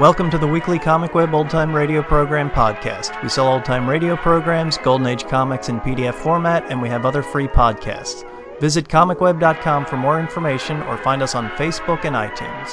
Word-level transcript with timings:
Welcome 0.00 0.30
to 0.30 0.38
the 0.38 0.46
weekly 0.46 0.78
Comic 0.78 1.14
Web 1.14 1.34
Old 1.34 1.50
Time 1.50 1.76
Radio 1.76 2.00
Program 2.02 2.48
podcast. 2.48 3.22
We 3.22 3.28
sell 3.28 3.46
old 3.46 3.66
time 3.66 3.86
radio 3.86 4.16
programs, 4.16 4.78
Golden 4.78 5.06
Age 5.06 5.24
comics 5.24 5.68
in 5.68 5.78
PDF 5.80 6.14
format, 6.14 6.64
and 6.70 6.80
we 6.80 6.88
have 6.88 7.04
other 7.04 7.22
free 7.22 7.46
podcasts. 7.46 8.24
Visit 8.60 8.88
comicweb.com 8.88 9.84
for 9.84 9.98
more 9.98 10.18
information 10.18 10.80
or 10.84 10.96
find 10.96 11.22
us 11.22 11.34
on 11.34 11.50
Facebook 11.50 12.06
and 12.06 12.16
iTunes. 12.16 12.72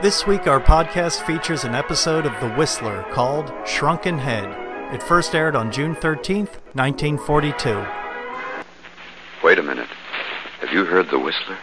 This 0.00 0.24
week, 0.24 0.46
our 0.46 0.60
podcast 0.60 1.26
features 1.26 1.64
an 1.64 1.74
episode 1.74 2.26
of 2.26 2.40
The 2.40 2.50
Whistler 2.50 3.04
called 3.10 3.52
Shrunken 3.66 4.20
Head. 4.20 4.94
It 4.94 5.02
first 5.02 5.34
aired 5.34 5.56
on 5.56 5.72
June 5.72 5.96
13th, 5.96 6.60
1942. 6.74 7.84
Wait 9.42 9.58
a 9.58 9.64
minute. 9.64 9.88
Have 10.60 10.72
you 10.72 10.84
heard 10.84 11.10
The 11.10 11.18
Whistler? 11.18 11.58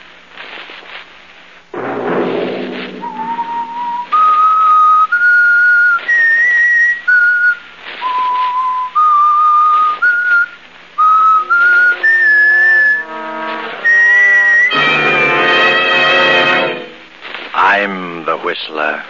I'm 18.67 18.75
the 18.75 18.81
Whistler. 18.81 19.03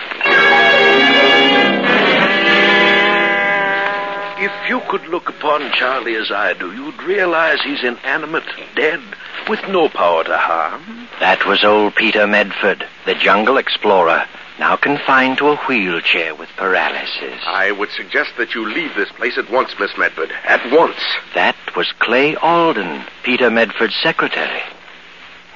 If 4.37 4.69
you 4.69 4.81
could 4.89 5.07
look 5.07 5.29
upon 5.29 5.71
Charlie 5.73 6.15
as 6.15 6.31
I 6.31 6.53
do, 6.53 6.71
you'd 6.73 7.01
realize 7.03 7.61
he's 7.63 7.83
inanimate, 7.83 8.43
dead, 8.75 9.01
with 9.47 9.61
no 9.69 9.89
power 9.89 10.23
to 10.23 10.37
harm. 10.37 11.07
That 11.19 11.45
was 11.45 11.63
old 11.63 11.95
Peter 11.95 12.27
Medford, 12.27 12.85
the 13.05 13.15
jungle 13.15 13.57
explorer, 13.57 14.25
now 14.59 14.75
confined 14.75 15.37
to 15.37 15.49
a 15.49 15.55
wheelchair 15.55 16.35
with 16.35 16.49
paralysis. 16.57 17.41
I 17.45 17.71
would 17.71 17.89
suggest 17.91 18.31
that 18.37 18.55
you 18.55 18.67
leave 18.67 18.95
this 18.95 19.11
place 19.11 19.37
at 19.37 19.49
once, 19.49 19.73
Miss 19.79 19.97
Medford. 19.97 20.31
At 20.45 20.71
once. 20.71 20.99
That 21.33 21.55
was 21.75 21.91
Clay 21.99 22.35
Alden, 22.35 23.03
Peter 23.23 23.49
Medford's 23.49 23.95
secretary. 24.01 24.61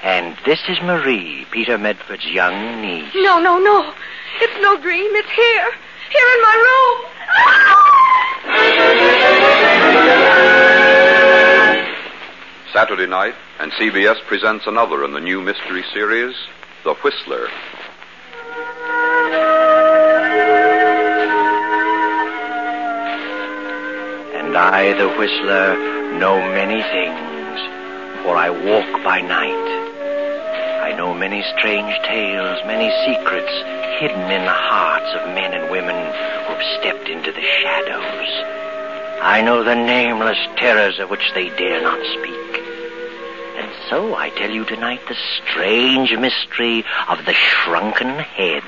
And 0.02 0.38
this 0.46 0.60
is 0.70 0.80
Marie, 0.82 1.46
Peter 1.52 1.78
Medford's 1.78 2.26
young 2.26 2.82
niece. 2.82 3.12
No, 3.16 3.40
no, 3.40 3.60
no. 3.60 3.94
It's 4.42 4.62
no 4.62 4.80
dream. 4.82 5.12
It's 5.14 5.30
here. 5.32 5.72
Here 6.12 6.28
in 6.36 6.42
my 6.42 6.56
room. 6.56 7.06
Ah! 7.28 7.90
Saturday 12.74 13.08
night, 13.08 13.36
and 13.60 13.74
CBS 13.74 14.24
presents 14.28 14.66
another 14.66 15.04
in 15.04 15.12
the 15.12 15.20
new 15.20 15.42
mystery 15.42 15.84
series, 15.94 16.34
The 16.86 16.94
Whistler. 16.94 17.50
And 24.38 24.56
I, 24.56 24.94
the 24.94 25.10
Whistler, 25.10 25.76
know 26.20 26.40
many 26.40 26.82
things, 26.82 28.24
for 28.24 28.38
I 28.38 28.50
walk 28.50 29.04
by 29.04 29.20
night. 29.22 29.79
I 31.00 31.02
know 31.02 31.14
many 31.14 31.42
strange 31.58 31.96
tales, 32.04 32.60
many 32.66 32.92
secrets 33.08 33.54
hidden 34.02 34.30
in 34.32 34.44
the 34.44 34.52
hearts 34.52 35.16
of 35.16 35.34
men 35.34 35.54
and 35.54 35.72
women 35.72 35.96
who've 35.96 36.82
stepped 36.82 37.08
into 37.08 37.32
the 37.32 37.42
shadows. 37.42 38.28
I 39.24 39.42
know 39.42 39.64
the 39.64 39.76
nameless 39.76 40.38
terrors 40.58 41.00
of 41.00 41.10
which 41.10 41.24
they 41.34 41.48
dare 41.56 41.82
not 41.82 42.06
speak. 42.20 42.64
And 43.64 43.72
so 43.90 44.16
I 44.16 44.30
tell 44.32 44.50
you 44.50 44.66
tonight 44.66 45.00
the 45.08 45.16
strange 45.40 46.12
mystery 46.18 46.84
of 47.08 47.24
the 47.26 47.34
shrunken 47.34 48.20
head. 48.20 48.68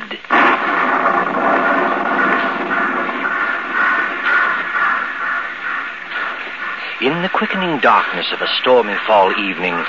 In 7.01 7.21
the 7.23 7.29
quickening 7.33 7.81
darkness 7.81 8.31
of 8.31 8.39
a 8.39 8.47
stormy 8.61 8.95
fall 9.05 9.37
evening, 9.37 9.83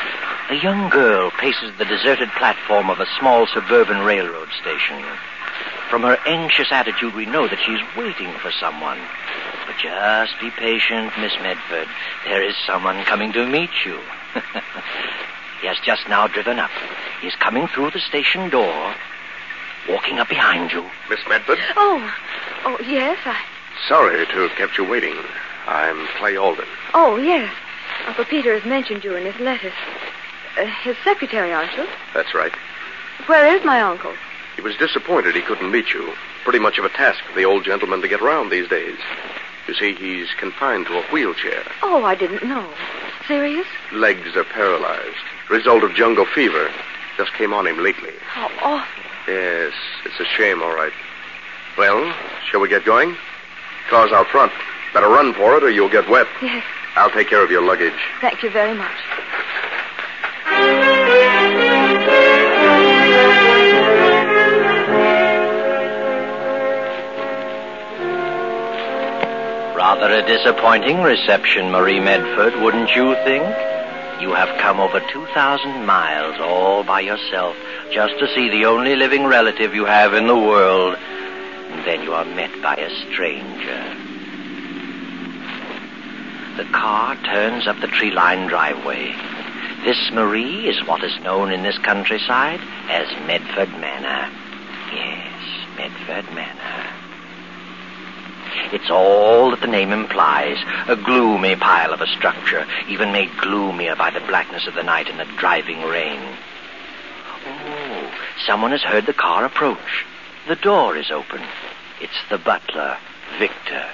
a 0.50 0.54
young 0.54 0.88
girl 0.90 1.30
paces 1.30 1.76
the 1.78 1.84
deserted 1.84 2.28
platform 2.38 2.90
of 2.90 3.00
a 3.00 3.06
small 3.18 3.46
suburban 3.46 4.04
railroad 4.04 4.48
station. 4.60 5.02
From 5.88 6.02
her 6.02 6.18
anxious 6.26 6.68
attitude, 6.70 7.14
we 7.14 7.26
know 7.26 7.46
that 7.48 7.58
she's 7.58 7.80
waiting 7.96 8.32
for 8.38 8.50
someone. 8.50 8.98
But 9.66 9.76
just 9.76 10.38
be 10.40 10.50
patient, 10.50 11.12
Miss 11.18 11.32
Medford. 11.42 11.88
There 12.24 12.42
is 12.42 12.54
someone 12.66 13.04
coming 13.04 13.32
to 13.32 13.46
meet 13.46 13.70
you. 13.84 13.98
he 15.60 15.66
has 15.66 15.78
just 15.84 16.08
now 16.08 16.26
driven 16.26 16.58
up. 16.58 16.70
He's 17.20 17.36
coming 17.36 17.68
through 17.68 17.90
the 17.90 18.00
station 18.00 18.50
door, 18.50 18.94
walking 19.88 20.18
up 20.18 20.28
behind 20.28 20.72
you. 20.72 20.88
Miss 21.08 21.20
Medford? 21.28 21.58
Oh, 21.76 22.14
oh, 22.64 22.78
yes, 22.80 23.18
I. 23.24 23.40
Sorry 23.86 24.26
to 24.26 24.48
have 24.48 24.56
kept 24.56 24.78
you 24.78 24.84
waiting. 24.84 25.16
I'm 25.66 26.06
Clay 26.18 26.36
Alden. 26.36 26.66
Oh, 26.94 27.16
yes. 27.16 27.52
Uncle 28.06 28.24
Peter 28.24 28.58
has 28.58 28.64
mentioned 28.64 29.04
you 29.04 29.14
in 29.14 29.24
his 29.24 29.38
letters. 29.40 29.72
Uh, 30.58 30.66
his 30.82 30.96
secretary, 31.04 31.52
aren't 31.52 31.72
you? 31.76 31.86
That's 32.14 32.34
right. 32.34 32.52
Where 33.26 33.46
is 33.56 33.64
my 33.64 33.80
uncle? 33.80 34.12
He 34.56 34.62
was 34.62 34.76
disappointed 34.76 35.34
he 35.34 35.42
couldn't 35.42 35.70
meet 35.70 35.92
you. 35.94 36.12
Pretty 36.44 36.58
much 36.58 36.78
of 36.78 36.84
a 36.84 36.88
task 36.90 37.22
for 37.24 37.34
the 37.34 37.44
old 37.44 37.64
gentleman 37.64 38.02
to 38.02 38.08
get 38.08 38.20
around 38.20 38.50
these 38.50 38.68
days. 38.68 38.98
You 39.68 39.74
see, 39.74 39.94
he's 39.94 40.28
confined 40.38 40.86
to 40.86 40.98
a 40.98 41.02
wheelchair. 41.12 41.62
Oh, 41.82 42.04
I 42.04 42.14
didn't 42.14 42.42
know. 42.44 42.68
Serious? 43.28 43.66
Legs 43.92 44.36
are 44.36 44.44
paralyzed. 44.44 45.16
Result 45.48 45.84
of 45.84 45.94
jungle 45.94 46.26
fever. 46.26 46.68
Just 47.16 47.32
came 47.34 47.52
on 47.54 47.66
him 47.66 47.78
lately. 47.78 48.12
How 48.26 48.48
awful. 48.60 49.02
Yes, 49.28 49.72
it's 50.04 50.18
a 50.18 50.24
shame, 50.24 50.62
all 50.62 50.74
right. 50.74 50.92
Well, 51.78 52.12
shall 52.50 52.60
we 52.60 52.68
get 52.68 52.84
going? 52.84 53.16
Car's 53.88 54.10
out 54.12 54.26
front. 54.26 54.52
Better 54.92 55.08
run 55.08 55.32
for 55.34 55.56
it 55.56 55.62
or 55.62 55.70
you'll 55.70 55.88
get 55.88 56.08
wet. 56.10 56.26
Yes, 56.42 56.64
I'll 56.96 57.10
take 57.10 57.28
care 57.28 57.42
of 57.42 57.50
your 57.50 57.62
luggage. 57.62 57.98
thank 58.20 58.42
you 58.42 58.50
very 58.50 58.74
much. 58.76 58.92
Rather 70.02 70.18
a 70.18 70.26
disappointing 70.26 71.00
reception, 71.00 71.70
Marie 71.70 72.00
Medford, 72.00 72.60
wouldn't 72.60 72.90
you 72.90 73.14
think? 73.22 73.44
You 74.20 74.34
have 74.34 74.58
come 74.60 74.80
over 74.80 74.98
2,000 74.98 75.86
miles 75.86 76.34
all 76.40 76.82
by 76.82 77.02
yourself 77.02 77.54
just 77.92 78.18
to 78.18 78.26
see 78.34 78.50
the 78.50 78.64
only 78.64 78.96
living 78.96 79.26
relative 79.26 79.76
you 79.76 79.84
have 79.84 80.12
in 80.14 80.26
the 80.26 80.36
world. 80.36 80.96
And 80.96 81.86
then 81.86 82.02
you 82.02 82.14
are 82.14 82.24
met 82.24 82.50
by 82.60 82.74
a 82.74 82.90
stranger. 83.12 83.78
The 86.56 86.68
car 86.72 87.14
turns 87.22 87.68
up 87.68 87.78
the 87.80 87.86
tree 87.86 88.10
lined 88.10 88.48
driveway. 88.48 89.14
This, 89.84 90.10
Marie, 90.12 90.68
is 90.68 90.84
what 90.84 91.04
is 91.04 91.16
known 91.20 91.52
in 91.52 91.62
this 91.62 91.78
countryside 91.78 92.58
as 92.90 93.06
Medford 93.28 93.70
Manor. 93.78 94.28
Yes, 94.92 95.76
Medford 95.76 96.34
Manor. 96.34 96.61
It's 98.72 98.90
all 98.90 99.50
that 99.50 99.60
the 99.60 99.66
name 99.66 99.92
implies 99.92 100.58
a 100.88 100.96
gloomy 100.96 101.56
pile 101.56 101.92
of 101.92 102.00
a 102.00 102.06
structure, 102.06 102.66
even 102.88 103.12
made 103.12 103.30
gloomier 103.38 103.96
by 103.96 104.10
the 104.10 104.20
blackness 104.20 104.66
of 104.66 104.74
the 104.74 104.82
night 104.82 105.08
and 105.08 105.18
the 105.18 105.36
driving 105.38 105.82
rain. 105.82 106.20
Oh, 107.46 108.10
someone 108.46 108.70
has 108.70 108.82
heard 108.82 109.06
the 109.06 109.12
car 109.12 109.44
approach. 109.44 110.04
The 110.48 110.56
door 110.56 110.96
is 110.96 111.10
open. 111.10 111.42
It's 112.00 112.20
the 112.30 112.38
butler, 112.38 112.96
Victor. 113.38 113.86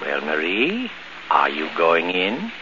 Well, 0.00 0.20
Marie, 0.22 0.90
are 1.30 1.50
you 1.50 1.68
going 1.76 2.10
in? 2.10 2.52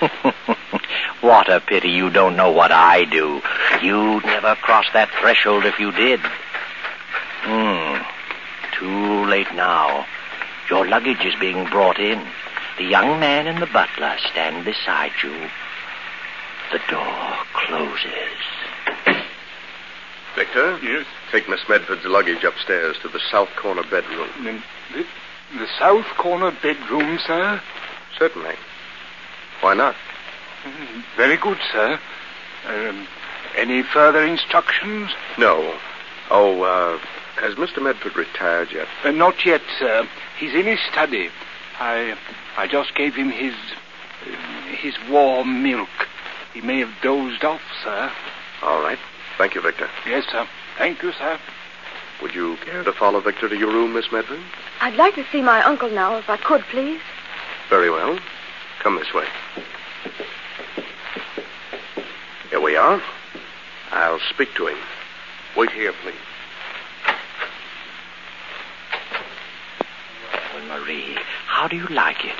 what 1.20 1.50
a 1.50 1.60
pity 1.60 1.90
you 1.90 2.10
don't 2.10 2.36
know 2.36 2.50
what 2.50 2.72
I 2.72 3.04
do. 3.04 3.42
You'd 3.82 4.24
never 4.24 4.54
cross 4.56 4.86
that 4.92 5.10
threshold 5.20 5.64
if 5.64 5.78
you 5.78 5.92
did. 5.92 6.20
Hmm. 7.42 8.02
Too 8.78 9.26
late 9.26 9.49
now. 9.60 10.06
Your 10.70 10.86
luggage 10.88 11.22
is 11.24 11.34
being 11.38 11.66
brought 11.66 11.98
in. 11.98 12.20
The 12.78 12.84
young 12.84 13.20
man 13.20 13.46
and 13.46 13.60
the 13.60 13.66
butler 13.66 14.16
stand 14.30 14.64
beside 14.64 15.12
you. 15.22 15.34
The 16.72 16.80
door 16.88 17.36
closes. 17.52 18.40
Victor? 20.34 20.78
Yes? 20.82 21.04
Take 21.30 21.46
Miss 21.48 21.60
Medford's 21.68 22.06
luggage 22.06 22.42
upstairs 22.42 22.96
to 23.02 23.08
the 23.08 23.20
south 23.30 23.50
corner 23.56 23.82
bedroom. 23.82 24.30
The, 24.44 24.52
the, 24.96 25.04
the 25.58 25.66
south 25.78 26.06
corner 26.16 26.52
bedroom, 26.62 27.18
sir? 27.26 27.60
Certainly. 28.18 28.54
Why 29.60 29.74
not? 29.74 29.94
Mm, 30.64 31.04
Very 31.16 31.36
good, 31.36 31.58
sir. 31.70 31.98
Um, 32.66 33.06
any 33.56 33.82
further 33.82 34.24
instructions? 34.24 35.10
No. 35.36 35.76
Oh, 36.30 36.62
uh, 36.62 36.98
has 37.36 37.54
Mr. 37.54 37.82
Medford 37.82 38.16
retired 38.16 38.70
yet? 38.72 38.88
Uh, 39.04 39.10
not 39.10 39.44
yet, 39.44 39.62
sir. 39.78 40.06
He's 40.38 40.54
in 40.54 40.66
his 40.66 40.80
study. 40.90 41.30
I 41.78 42.16
I 42.56 42.66
just 42.66 42.94
gave 42.94 43.14
him 43.14 43.30
his 43.30 43.54
uh, 44.26 44.30
his 44.76 44.94
warm 45.08 45.62
milk. 45.62 45.88
He 46.52 46.60
may 46.60 46.80
have 46.80 46.92
dozed 47.02 47.44
off, 47.44 47.62
sir. 47.82 48.10
All 48.62 48.82
right. 48.82 48.98
Thank 49.38 49.54
you, 49.54 49.62
Victor. 49.62 49.88
Yes, 50.06 50.24
sir. 50.30 50.46
Thank 50.76 51.02
you, 51.02 51.12
sir. 51.12 51.38
Would 52.20 52.34
you 52.34 52.56
care 52.64 52.84
to 52.84 52.92
follow 52.92 53.20
Victor 53.20 53.48
to 53.48 53.56
your 53.56 53.72
room, 53.72 53.94
Miss 53.94 54.12
Medford? 54.12 54.40
I'd 54.80 54.96
like 54.96 55.14
to 55.14 55.24
see 55.32 55.40
my 55.40 55.62
uncle 55.62 55.88
now, 55.88 56.16
if 56.16 56.28
I 56.28 56.36
could, 56.36 56.62
please. 56.70 57.00
Very 57.70 57.90
well. 57.90 58.18
Come 58.82 58.96
this 58.96 59.14
way. 59.14 59.26
Here 62.50 62.60
we 62.60 62.76
are. 62.76 63.00
I'll 63.90 64.20
speak 64.30 64.54
to 64.56 64.66
him. 64.66 64.78
Wait 65.56 65.70
here, 65.70 65.92
please. 66.02 66.14
How 71.46 71.68
do 71.68 71.76
you 71.76 71.86
like 71.88 72.24
it? 72.24 72.36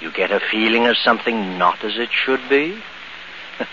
You 0.00 0.10
get 0.12 0.30
a 0.30 0.40
feeling 0.50 0.86
of 0.86 0.96
something 0.96 1.58
not 1.58 1.84
as 1.84 1.96
it 1.96 2.10
should 2.12 2.40
be? 2.48 2.82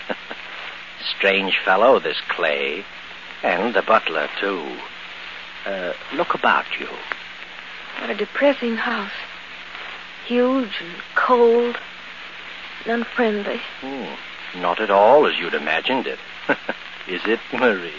Strange 1.16 1.58
fellow, 1.64 1.98
this 1.98 2.20
Clay. 2.28 2.84
And 3.42 3.74
the 3.74 3.82
butler, 3.82 4.28
too. 4.40 4.76
Uh, 5.66 5.92
look 6.14 6.34
about 6.34 6.66
you. 6.78 6.88
What 8.00 8.10
a 8.10 8.14
depressing 8.14 8.76
house. 8.76 9.12
Huge 10.26 10.72
and 10.80 11.02
cold 11.16 11.76
and 12.84 12.92
unfriendly. 13.02 13.60
Hmm. 13.80 14.60
Not 14.60 14.80
at 14.80 14.90
all 14.90 15.26
as 15.26 15.38
you'd 15.38 15.54
imagined 15.54 16.06
it. 16.06 16.18
Is 17.08 17.20
it, 17.26 17.40
Marie? 17.52 17.92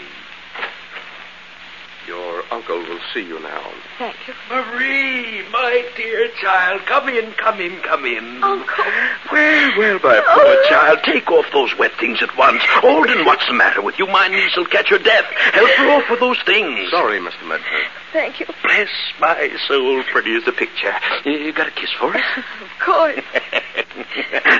Your 2.68 2.76
uncle 2.76 2.94
will 2.94 3.00
see 3.12 3.26
you 3.26 3.40
now. 3.40 3.72
Thank 3.98 4.16
you. 4.26 4.34
Marie, 4.50 5.42
my 5.50 5.84
dear 5.96 6.28
child, 6.40 6.82
come 6.86 7.08
in, 7.08 7.32
come 7.32 7.60
in, 7.60 7.80
come 7.80 8.04
in. 8.04 8.42
Uncle. 8.42 8.84
Well, 9.30 9.78
well, 9.78 9.94
my 9.94 10.20
poor 10.20 10.44
oh. 10.44 10.66
child, 10.68 10.98
take 11.04 11.30
off 11.30 11.46
those 11.52 11.76
wet 11.78 11.92
things 11.98 12.22
at 12.22 12.36
once. 12.36 12.62
Alden, 12.82 13.24
what's 13.24 13.46
the 13.46 13.54
matter 13.54 13.82
with 13.82 13.98
you? 13.98 14.06
My 14.06 14.28
niece 14.28 14.56
will 14.56 14.66
catch 14.66 14.90
her 14.90 14.98
death. 14.98 15.24
Help 15.52 15.70
her 15.70 15.90
off 15.90 16.10
with 16.10 16.20
those 16.20 16.40
things. 16.44 16.90
Sorry, 16.90 17.18
Mr. 17.18 17.46
Medford. 17.48 17.86
Thank 18.12 18.40
you. 18.40 18.46
Bless 18.62 18.90
my 19.20 19.50
soul, 19.66 20.02
pretty 20.12 20.36
as 20.36 20.44
the 20.44 20.52
picture. 20.52 20.92
You 21.24 21.52
got 21.52 21.68
a 21.68 21.72
kiss 21.72 21.90
for 21.98 22.14
us? 22.14 22.22
Of 22.62 22.86
course. 22.86 23.24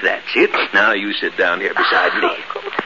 That's 0.02 0.28
it. 0.36 0.50
Now 0.72 0.92
you 0.92 1.12
sit 1.14 1.36
down 1.36 1.60
here 1.60 1.74
beside 1.74 2.14
me. 2.22 2.28
Uncle. 2.54 2.81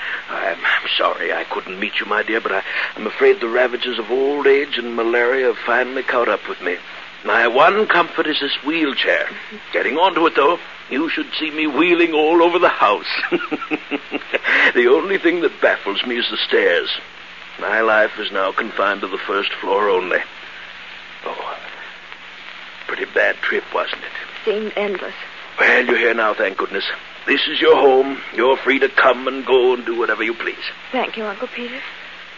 I'm, 0.87 0.93
sorry 0.97 1.33
I 1.33 1.45
couldn't 1.45 1.81
meet 1.81 1.99
you, 1.99 2.07
my 2.07 2.23
dear, 2.23 2.41
but 2.41 2.53
I, 2.53 2.63
I'm 2.95 3.07
afraid 3.07 3.41
the 3.41 3.49
ravages 3.49 3.99
of 3.99 4.11
old 4.11 4.47
age 4.47 4.79
and 4.79 4.95
malaria 4.95 5.47
have 5.47 5.59
finally 5.59 6.03
caught 6.03 6.29
up 6.29 6.49
with 6.49 6.61
me. 6.63 6.77
My 7.25 7.49
one 7.49 7.87
comfort 7.89 8.27
is 8.27 8.39
this 8.41 8.57
wheelchair. 8.65 9.29
Getting 9.73 9.97
onto 9.97 10.27
it, 10.27 10.35
though, 10.37 10.59
you 10.91 11.09
should 11.09 11.33
see 11.39 11.51
me 11.51 11.67
wheeling 11.67 12.13
all 12.13 12.43
over 12.43 12.59
the 12.59 12.69
house. 12.69 13.07
the 14.75 14.87
only 14.89 15.19
thing 15.19 15.41
that 15.41 15.61
baffles 15.61 16.05
me 16.07 16.19
is 16.19 16.31
the 16.31 16.37
stairs. 16.37 16.91
My 17.59 17.81
life 17.81 18.13
is 18.19 18.31
now 18.31 18.53
confined 18.53 19.01
to 19.01 19.09
the 19.09 19.19
first 19.19 19.53
floor 19.55 19.89
only. 19.89 20.19
Oh, 21.25 21.59
pretty 22.87 23.07
bad 23.07 23.37
trip, 23.37 23.65
wasn't 23.75 24.03
it? 24.03 24.45
Seemed 24.45 24.73
endless. 24.77 25.15
Well, 25.59 25.87
you're 25.87 25.99
here 25.99 26.15
now, 26.15 26.35
thank 26.35 26.59
goodness. 26.59 26.85
This 27.27 27.41
is 27.49 27.61
your 27.61 27.75
home. 27.77 28.19
You're 28.35 28.57
free 28.57 28.79
to 28.79 28.89
come 28.89 29.27
and 29.27 29.45
go 29.45 29.75
and 29.75 29.85
do 29.85 29.99
whatever 29.99 30.23
you 30.23 30.35
please. 30.35 30.63
Thank 30.93 31.17
you, 31.17 31.25
Uncle 31.25 31.49
Peter. 31.49 31.81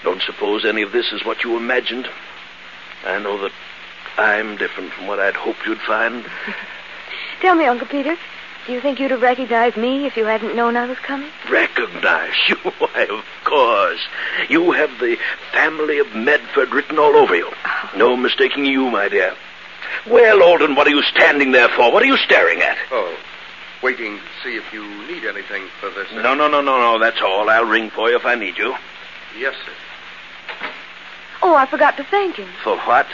Don't 0.02 0.22
suppose 0.22 0.64
any 0.64 0.82
of 0.82 0.92
this 0.92 1.12
is 1.12 1.24
what 1.24 1.44
you 1.44 1.56
imagined. 1.56 2.08
I 3.04 3.18
know 3.18 3.40
that 3.42 3.52
I'm 4.16 4.56
different 4.56 4.92
from 4.92 5.06
what 5.06 5.20
I'd 5.20 5.34
hoped 5.34 5.66
you'd 5.66 5.78
find. 5.80 6.24
Tell 7.40 7.54
me, 7.54 7.66
Uncle 7.66 7.86
Peter, 7.86 8.16
do 8.66 8.72
you 8.72 8.80
think 8.80 8.98
you'd 8.98 9.10
have 9.10 9.22
recognized 9.22 9.76
me 9.76 10.06
if 10.06 10.16
you 10.16 10.24
hadn't 10.24 10.56
known 10.56 10.76
I 10.76 10.86
was 10.86 10.98
coming? 10.98 11.30
Recognize 11.50 12.32
you? 12.48 12.56
Why, 12.56 13.06
of 13.10 13.24
course. 13.44 14.00
You 14.48 14.72
have 14.72 14.90
the 15.00 15.16
family 15.52 15.98
of 15.98 16.14
Medford 16.14 16.70
written 16.70 16.98
all 16.98 17.14
over 17.16 17.34
you. 17.36 17.50
Oh. 17.64 17.90
No 17.96 18.16
mistaking 18.16 18.64
you, 18.64 18.90
my 18.90 19.08
dear. 19.08 19.34
Well, 20.08 20.42
Alden, 20.42 20.74
what 20.74 20.86
are 20.86 20.90
you 20.90 21.02
standing 21.02 21.52
there 21.52 21.68
for? 21.68 21.92
What 21.92 22.02
are 22.02 22.06
you 22.06 22.16
staring 22.18 22.60
at? 22.62 22.76
Oh, 22.90 23.16
waiting 23.82 24.18
to 24.18 24.24
see 24.42 24.56
if 24.56 24.72
you 24.72 24.84
need 25.06 25.24
anything 25.24 25.68
for 25.80 25.90
this. 25.90 26.08
No, 26.12 26.34
no, 26.34 26.48
no, 26.48 26.60
no, 26.60 26.78
no. 26.78 26.98
That's 26.98 27.20
all. 27.20 27.48
I'll 27.48 27.64
ring 27.64 27.90
for 27.90 28.10
you 28.10 28.16
if 28.16 28.24
I 28.24 28.34
need 28.34 28.58
you. 28.58 28.74
Yes, 29.38 29.54
sir. 29.64 29.72
Oh, 31.42 31.54
I 31.54 31.66
forgot 31.66 31.96
to 31.98 32.04
thank 32.04 32.36
him. 32.36 32.48
For 32.64 32.76
what? 32.78 33.06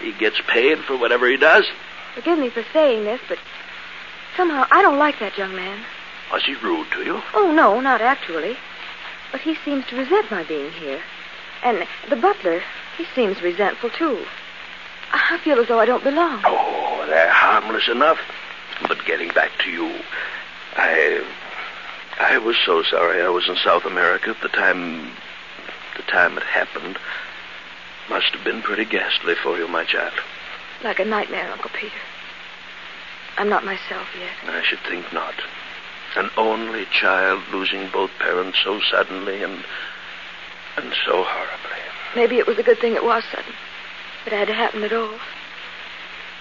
He 0.00 0.12
gets 0.12 0.40
paid 0.48 0.78
for 0.80 0.96
whatever 0.96 1.28
he 1.28 1.36
does. 1.36 1.66
Forgive 2.14 2.38
me 2.38 2.50
for 2.50 2.64
saying 2.72 3.04
this, 3.04 3.20
but 3.28 3.38
somehow 4.36 4.66
I 4.70 4.82
don't 4.82 4.98
like 4.98 5.18
that 5.20 5.38
young 5.38 5.54
man. 5.54 5.84
Was 6.32 6.44
he 6.44 6.54
rude 6.54 6.90
to 6.92 7.04
you? 7.04 7.22
Oh, 7.34 7.52
no, 7.52 7.80
not 7.80 8.00
actually. 8.00 8.56
But 9.30 9.42
he 9.42 9.54
seems 9.64 9.86
to 9.86 9.96
resent 9.96 10.30
my 10.30 10.42
being 10.44 10.72
here. 10.72 11.00
And 11.62 11.86
the 12.10 12.16
butler, 12.16 12.62
he 12.96 13.04
seems 13.14 13.40
resentful, 13.40 13.90
too. 13.90 14.24
I 15.12 15.38
feel 15.44 15.60
as 15.60 15.68
though 15.68 15.78
I 15.78 15.86
don't 15.86 16.02
belong. 16.02 16.42
Oh, 16.44 17.04
they're 17.06 17.30
harmless 17.30 17.88
enough. 17.88 18.18
But 18.88 19.04
getting 19.06 19.28
back 19.30 19.50
to 19.64 19.70
you, 19.70 20.00
I. 20.76 21.24
I 22.20 22.38
was 22.38 22.56
so 22.64 22.82
sorry 22.82 23.22
I 23.22 23.28
was 23.30 23.48
in 23.48 23.56
South 23.56 23.84
America 23.84 24.30
at 24.30 24.40
the 24.42 24.48
time. 24.48 25.12
the 25.96 26.02
time 26.02 26.36
it 26.36 26.44
happened. 26.44 26.98
Must 28.10 28.34
have 28.34 28.44
been 28.44 28.62
pretty 28.62 28.84
ghastly 28.84 29.34
for 29.42 29.56
you, 29.58 29.66
my 29.66 29.84
child. 29.84 30.14
Like 30.84 30.98
a 30.98 31.04
nightmare, 31.04 31.50
Uncle 31.50 31.70
Peter. 31.72 31.94
I'm 33.38 33.48
not 33.48 33.64
myself 33.64 34.08
yet. 34.18 34.54
I 34.54 34.62
should 34.62 34.80
think 34.80 35.12
not. 35.12 35.34
An 36.16 36.30
only 36.36 36.84
child 37.00 37.42
losing 37.50 37.88
both 37.88 38.10
parents 38.18 38.58
so 38.62 38.80
suddenly 38.90 39.42
and. 39.42 39.64
and 40.76 40.92
so 41.06 41.24
horribly. 41.24 41.80
Maybe 42.14 42.38
it 42.38 42.46
was 42.46 42.58
a 42.58 42.62
good 42.62 42.78
thing 42.78 42.94
it 42.94 43.04
was 43.04 43.24
sudden. 43.32 43.54
It 44.26 44.32
had 44.32 44.48
to 44.48 44.54
happen 44.54 44.82
at 44.84 44.92
all. 44.92 45.18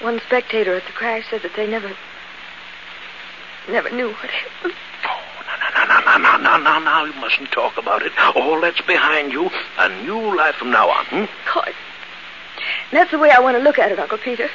One 0.02 0.20
spectator 0.28 0.76
at 0.76 0.86
the 0.86 0.92
crash 0.92 1.30
said 1.30 1.44
that 1.44 1.56
they 1.56 1.68
never. 1.68 1.92
Never 3.72 3.90
knew 3.90 4.10
what 4.10 4.30
happened. 4.30 4.74
Oh, 5.06 5.20
no, 5.76 5.86
no, 5.86 6.18
no, 6.18 6.38
no, 6.38 6.38
no, 6.38 6.58
no, 6.58 6.80
no, 6.80 7.06
you 7.06 7.14
mustn't 7.20 7.52
talk 7.52 7.78
about 7.78 8.04
it. 8.04 8.12
All 8.36 8.62
that's 8.62 8.82
behind 8.82 9.32
you. 9.32 9.50
A 9.78 10.04
new 10.04 10.36
life 10.36 10.56
from 10.56 10.72
now 10.72 10.90
on, 10.90 11.06
hmm? 11.06 11.26
God. 11.54 11.74
That's 12.92 13.12
the 13.12 13.18
way 13.18 13.32
I 13.32 13.40
want 13.40 13.58
to 13.58 13.64
look 13.64 13.80
at 13.80 13.92
it, 13.92 14.00
Uncle 14.00 14.18
Peter. 14.18 14.50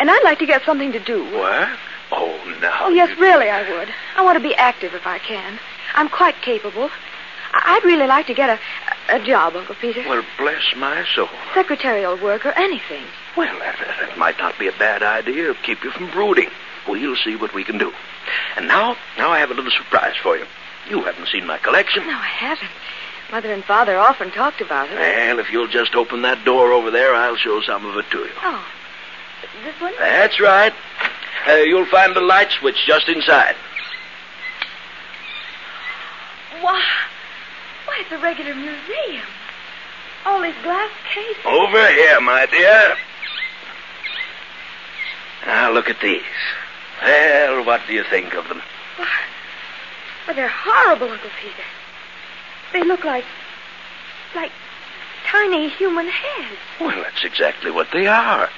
And 0.00 0.10
I'd 0.10 0.24
like 0.24 0.38
to 0.40 0.46
get 0.46 0.64
something 0.64 0.92
to 0.92 0.98
do. 0.98 1.24
What? 1.32 1.68
Oh, 2.10 2.58
now. 2.60 2.80
Oh, 2.82 2.90
yes, 2.90 3.16
really, 3.18 3.48
I 3.48 3.68
would. 3.70 3.88
I 4.16 4.22
want 4.22 4.36
to 4.36 4.42
be 4.42 4.54
active 4.54 4.94
if 4.94 5.06
I 5.06 5.18
can. 5.18 5.58
I'm 5.94 6.08
quite 6.08 6.34
capable. 6.42 6.90
I'd 7.52 7.84
really 7.84 8.06
like 8.06 8.26
to 8.26 8.34
get 8.34 8.50
a, 8.50 8.58
a 9.14 9.24
job, 9.24 9.54
Uncle 9.54 9.76
Peter. 9.76 10.02
Well, 10.08 10.24
bless 10.38 10.62
my 10.76 11.04
soul. 11.14 11.28
Secretarial 11.54 12.20
work 12.20 12.44
or 12.44 12.52
anything. 12.52 13.04
Well, 13.36 13.56
that, 13.60 13.76
that 14.00 14.18
might 14.18 14.38
not 14.38 14.58
be 14.58 14.66
a 14.66 14.72
bad 14.72 15.02
idea. 15.02 15.50
It'll 15.50 15.62
keep 15.62 15.84
you 15.84 15.90
from 15.90 16.10
brooding. 16.10 16.50
We'll 16.88 17.16
see 17.16 17.36
what 17.36 17.54
we 17.54 17.64
can 17.64 17.78
do. 17.78 17.92
And 18.56 18.68
now, 18.68 18.96
now 19.18 19.30
I 19.30 19.38
have 19.38 19.50
a 19.50 19.54
little 19.54 19.70
surprise 19.70 20.14
for 20.22 20.36
you. 20.36 20.46
You 20.88 21.02
haven't 21.02 21.28
seen 21.28 21.46
my 21.46 21.58
collection. 21.58 22.06
No, 22.06 22.12
I 22.12 22.26
haven't. 22.26 22.70
Mother 23.30 23.52
and 23.52 23.64
Father 23.64 23.96
often 23.96 24.30
talked 24.30 24.60
about 24.60 24.90
it. 24.90 24.96
Well, 24.96 25.38
if 25.38 25.50
you'll 25.50 25.68
just 25.68 25.94
open 25.94 26.22
that 26.22 26.44
door 26.44 26.72
over 26.72 26.90
there, 26.90 27.14
I'll 27.14 27.36
show 27.36 27.60
some 27.62 27.86
of 27.86 27.96
it 27.96 28.10
to 28.10 28.18
you. 28.18 28.30
Oh, 28.42 28.64
this 29.64 29.80
one? 29.80 29.94
That's 29.98 30.38
right. 30.40 30.72
Uh, 31.48 31.56
you'll 31.56 31.86
find 31.86 32.14
the 32.14 32.20
light 32.20 32.50
switch 32.52 32.76
just 32.86 33.08
inside. 33.08 33.56
Why, 36.60 36.82
why, 37.86 37.98
it's 38.00 38.12
a 38.12 38.18
regular 38.18 38.54
museum. 38.54 39.26
All 40.26 40.40
these 40.40 40.54
glass 40.62 40.90
cases. 41.12 41.44
Over 41.44 41.88
here, 41.88 42.20
my 42.20 42.46
dear. 42.46 42.96
Now, 45.46 45.72
look 45.72 45.90
at 45.90 46.00
these. 46.00 46.22
Well, 47.02 47.64
what 47.64 47.82
do 47.86 47.92
you 47.94 48.04
think 48.04 48.34
of 48.34 48.48
them? 48.48 48.62
Why, 48.96 49.08
why, 50.26 50.34
they're 50.34 50.48
horrible, 50.48 51.10
Uncle 51.10 51.30
Peter. 51.40 51.62
They 52.72 52.82
look 52.84 53.04
like, 53.04 53.24
like 54.34 54.52
tiny 55.26 55.68
human 55.70 56.08
heads. 56.08 56.58
Well, 56.80 57.02
that's 57.02 57.24
exactly 57.24 57.70
what 57.70 57.88
they 57.92 58.06
are. 58.06 58.48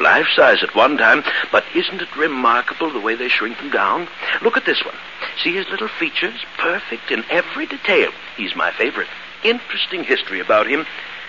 Life 0.00 0.26
size 0.34 0.62
at 0.62 0.74
one 0.74 0.96
time, 0.96 1.22
but 1.52 1.64
isn't 1.74 2.02
it 2.02 2.16
remarkable 2.16 2.92
the 2.92 3.00
way 3.00 3.14
they 3.14 3.28
shrink 3.28 3.58
them 3.58 3.70
down? 3.70 4.08
Look 4.42 4.56
at 4.56 4.64
this 4.66 4.84
one. 4.84 4.96
See 5.42 5.54
his 5.54 5.68
little 5.68 5.88
features? 5.88 6.40
Perfect 6.58 7.12
in 7.12 7.24
every 7.30 7.66
detail. 7.66 8.10
He's 8.36 8.56
my 8.56 8.72
favorite. 8.72 9.06
Interesting 9.44 10.02
history 10.02 10.40
about 10.40 10.66
him. 10.66 10.84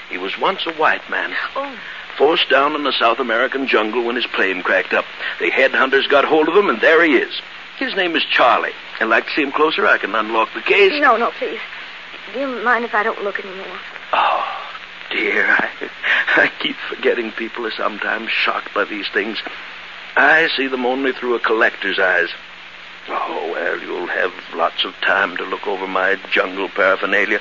He 0.09 0.17
was 0.17 0.39
once 0.39 0.65
a 0.65 0.73
white 0.73 1.07
man, 1.09 1.35
Oh, 1.55 1.77
forced 2.17 2.49
down 2.49 2.75
in 2.75 2.83
the 2.83 2.91
South 2.91 3.19
American 3.19 3.67
jungle 3.67 4.03
when 4.03 4.15
his 4.15 4.27
plane 4.27 4.61
cracked 4.61 4.93
up. 4.93 5.05
The 5.39 5.51
headhunters 5.51 6.09
got 6.09 6.25
hold 6.25 6.47
of 6.49 6.55
him, 6.55 6.69
and 6.69 6.81
there 6.81 7.03
he 7.03 7.15
is. 7.15 7.33
His 7.77 7.95
name 7.95 8.15
is 8.15 8.23
Charlie. 8.23 8.71
I'd 8.99 9.05
like 9.05 9.25
to 9.25 9.31
see 9.31 9.41
him 9.41 9.51
closer. 9.51 9.85
I 9.85 9.97
can 9.97 10.15
unlock 10.15 10.53
the 10.53 10.61
case. 10.61 10.93
no, 11.01 11.17
no, 11.17 11.31
please. 11.31 11.59
Do 12.33 12.39
you 12.39 12.47
mind 12.63 12.85
if 12.85 12.93
I 12.93 13.03
don't 13.03 13.23
look 13.23 13.39
anymore? 13.39 13.77
Oh, 14.13 14.67
dear. 15.11 15.45
I, 15.45 15.69
I 16.37 16.51
keep 16.59 16.75
forgetting 16.89 17.31
people 17.31 17.65
are 17.65 17.71
sometimes 17.71 18.29
shocked 18.31 18.73
by 18.73 18.85
these 18.85 19.07
things. 19.13 19.37
I 20.15 20.47
see 20.55 20.67
them 20.67 20.85
only 20.85 21.11
through 21.11 21.35
a 21.35 21.39
collector's 21.39 21.99
eyes. 21.99 22.29
Oh, 23.09 23.51
well, 23.51 23.79
you'll 23.79 24.07
have 24.07 24.33
lots 24.53 24.83
of 24.85 24.93
time 25.01 25.37
to 25.37 25.43
look 25.43 25.67
over 25.67 25.87
my 25.87 26.15
jungle 26.31 26.69
paraphernalia. 26.69 27.39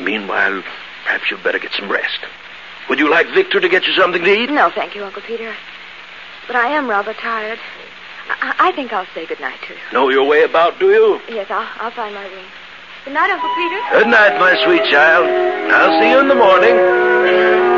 Meanwhile, 0.00 0.62
perhaps 1.04 1.30
you'd 1.30 1.42
better 1.42 1.58
get 1.58 1.72
some 1.72 1.90
rest. 1.90 2.18
Would 2.88 2.98
you 2.98 3.10
like 3.10 3.28
Victor 3.34 3.60
to 3.60 3.68
get 3.68 3.86
you 3.86 3.92
something 3.94 4.22
to 4.22 4.30
eat? 4.30 4.50
No, 4.50 4.70
thank 4.70 4.94
you, 4.94 5.04
Uncle 5.04 5.22
Peter. 5.22 5.54
But 6.46 6.56
I 6.56 6.68
am 6.68 6.88
rather 6.88 7.14
tired. 7.14 7.58
I, 8.28 8.54
I 8.58 8.72
think 8.72 8.92
I'll 8.92 9.06
say 9.14 9.26
good 9.26 9.40
night 9.40 9.58
to 9.68 9.74
you. 9.74 9.80
Know 9.92 10.08
your 10.08 10.26
way 10.26 10.42
about, 10.42 10.78
do 10.78 10.90
you? 10.90 11.20
Yes, 11.28 11.50
I'll, 11.50 11.68
I'll 11.80 11.90
find 11.90 12.14
my 12.14 12.26
room. 12.26 12.46
Good 13.04 13.14
night, 13.14 13.30
Uncle 13.30 13.50
Peter. 13.56 13.80
Good 13.98 14.08
night, 14.08 14.38
my 14.38 14.54
sweet 14.64 14.84
child. 14.90 15.26
I'll 15.72 16.00
see 16.00 16.10
you 16.10 16.20
in 16.20 16.28
the 16.28 16.34
morning. 16.34 17.71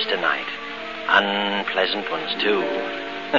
Dreams 0.00 0.14
tonight. 0.14 0.46
Unpleasant 1.08 2.10
ones, 2.10 2.42
too. 2.42 2.60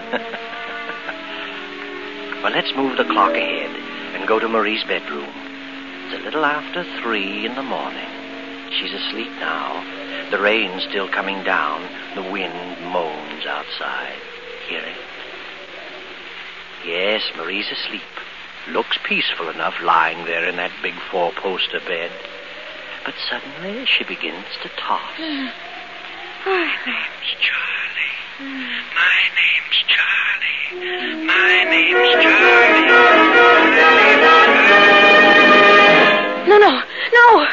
well, 2.43 2.53
let's 2.53 2.73
move 2.75 2.97
the 2.97 3.05
clock 3.05 3.33
ahead 3.33 3.75
and 4.15 4.27
go 4.27 4.39
to 4.39 4.47
Marie's 4.47 4.83
bedroom. 4.83 5.29
It's 6.05 6.21
a 6.21 6.23
little 6.23 6.45
after 6.45 6.83
three 7.01 7.45
in 7.45 7.55
the 7.55 7.63
morning. 7.63 8.09
She's 8.71 8.93
asleep 8.93 9.31
now. 9.39 10.29
The 10.31 10.39
rain's 10.39 10.83
still 10.83 11.09
coming 11.09 11.43
down. 11.43 11.81
The 12.15 12.31
wind 12.31 12.81
moans 12.91 13.45
outside. 13.45 14.19
Hear 14.67 14.81
it? 14.81 14.97
Yes, 16.85 17.21
Marie's 17.37 17.71
asleep. 17.71 18.01
Looks 18.69 18.97
peaceful 19.03 19.49
enough 19.49 19.75
lying 19.81 20.25
there 20.25 20.47
in 20.47 20.57
that 20.57 20.71
big 20.83 20.95
four-poster 21.11 21.79
bed. 21.87 22.11
But 23.05 23.15
suddenly 23.29 23.85
she 23.85 24.03
begins 24.03 24.45
to 24.61 24.69
toss. 24.77 25.17
Oh, 26.43 26.65
name's 26.87 27.35
Charlie. 27.39 28.17
Hmm. 28.39 28.81
My 28.97 29.21
name's 29.37 29.77
Charlie. 29.85 31.25
My 31.25 31.63
name's 31.69 32.23
Charlie. 32.23 32.87
No, 36.49 36.57
no, 36.57 36.81
no. 37.13 37.45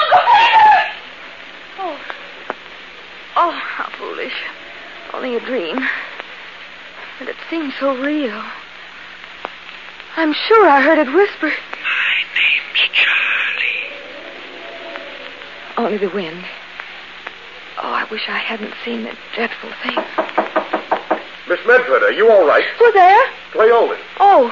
Uncle 0.00 0.24
Peter! 0.34 0.82
Oh. 1.78 1.96
Oh, 3.36 3.52
how 3.52 3.88
foolish. 3.96 4.34
Only 5.14 5.36
a 5.36 5.40
dream. 5.40 5.78
But 7.20 7.28
it 7.28 7.36
seems 7.48 7.74
so 7.78 7.96
real. 7.96 8.42
I'm 10.16 10.34
sure 10.48 10.68
I 10.68 10.80
heard 10.82 10.98
it 10.98 11.14
whisper. 11.14 11.46
My 11.46 12.24
name's 12.34 12.90
Charlie. 12.92 13.88
Only 15.78 15.98
the 15.98 16.10
wind. 16.12 16.44
Oh, 17.92 17.94
I 17.94 18.04
wish 18.04 18.26
I 18.26 18.38
hadn't 18.38 18.72
seen 18.86 19.04
that 19.04 19.18
dreadful 19.34 19.68
thing. 19.84 20.00
Miss 21.46 21.60
Medford, 21.66 22.02
are 22.02 22.10
you 22.10 22.32
all 22.32 22.46
right? 22.46 22.64
Who 22.78 22.90
there? 22.92 23.20
Clay 23.52 23.70
Alden. 23.70 23.98
Oh, 24.18 24.48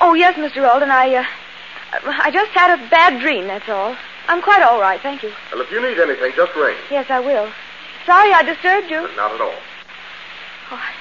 oh 0.00 0.14
yes, 0.14 0.38
Mr. 0.38 0.66
Alden. 0.66 0.90
I, 0.90 1.16
uh, 1.16 1.24
I 1.92 2.30
just 2.30 2.50
had 2.52 2.80
a 2.80 2.88
bad 2.88 3.20
dream. 3.20 3.46
That's 3.46 3.68
all. 3.68 3.94
I'm 4.28 4.40
quite 4.40 4.62
all 4.62 4.80
right, 4.80 4.98
thank 5.02 5.22
you. 5.22 5.30
Well, 5.52 5.60
if 5.60 5.70
you 5.70 5.82
need 5.82 6.00
anything, 6.00 6.32
just 6.34 6.56
ring. 6.56 6.78
Yes, 6.90 7.10
I 7.10 7.20
will. 7.20 7.52
Sorry 8.06 8.32
I 8.32 8.42
disturbed 8.42 8.90
you. 8.90 9.02
Not 9.16 9.34
at 9.34 9.40
all. 9.42 9.60
Oh, 10.70 10.80
I, 10.80 10.92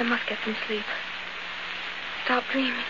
I 0.00 0.02
must 0.02 0.26
get 0.26 0.40
some 0.44 0.56
sleep. 0.66 0.84
Stop 2.24 2.42
dreaming. 2.50 2.82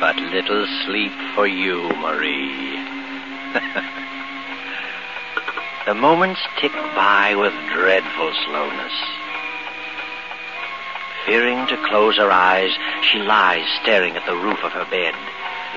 But 0.00 0.16
little 0.16 0.66
sleep 0.86 1.12
for 1.34 1.46
you, 1.48 1.82
Marie. 1.98 2.78
the 5.86 5.94
moments 5.94 6.40
tick 6.60 6.70
by 6.94 7.34
with 7.34 7.52
dreadful 7.74 8.32
slowness. 8.46 8.92
Fearing 11.26 11.66
to 11.66 11.76
close 11.88 12.16
her 12.16 12.30
eyes, 12.30 12.70
she 13.10 13.18
lies 13.18 13.66
staring 13.82 14.16
at 14.16 14.24
the 14.24 14.36
roof 14.36 14.62
of 14.62 14.70
her 14.70 14.84
bed, 14.84 15.14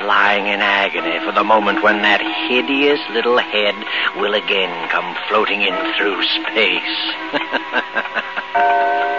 lying 0.05 0.45
in 0.45 0.61
agony 0.61 1.17
for 1.25 1.31
the 1.31 1.43
moment 1.43 1.81
when 1.81 2.03
that 2.03 2.21
hideous 2.47 3.01
little 3.09 3.39
head 3.39 3.73
will 4.17 4.35
again 4.35 4.87
come 4.89 5.15
floating 5.29 5.63
in 5.63 5.73
through 5.97 6.21
space. 6.45 6.95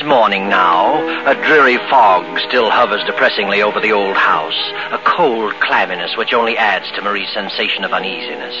is 0.00 0.06
morning 0.06 0.48
now. 0.48 1.00
A 1.26 1.34
dreary 1.34 1.76
fog 1.88 2.38
still 2.40 2.70
hovers 2.70 3.02
depressingly 3.04 3.62
over 3.62 3.80
the 3.80 3.92
old 3.92 4.16
house, 4.16 4.58
a 4.90 4.98
cold 4.98 5.54
clamminess 5.54 6.16
which 6.16 6.34
only 6.34 6.56
adds 6.56 6.90
to 6.92 7.02
Marie's 7.02 7.32
sensation 7.32 7.84
of 7.84 7.92
uneasiness. 7.92 8.54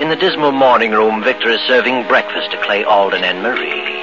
In 0.00 0.08
the 0.08 0.16
dismal 0.16 0.52
morning 0.52 0.90
room, 0.90 1.22
Victor 1.22 1.50
is 1.50 1.60
serving 1.66 2.06
breakfast 2.08 2.50
to 2.50 2.62
Clay 2.62 2.84
Alden 2.84 3.24
and 3.24 3.42
Marie. 3.42 4.02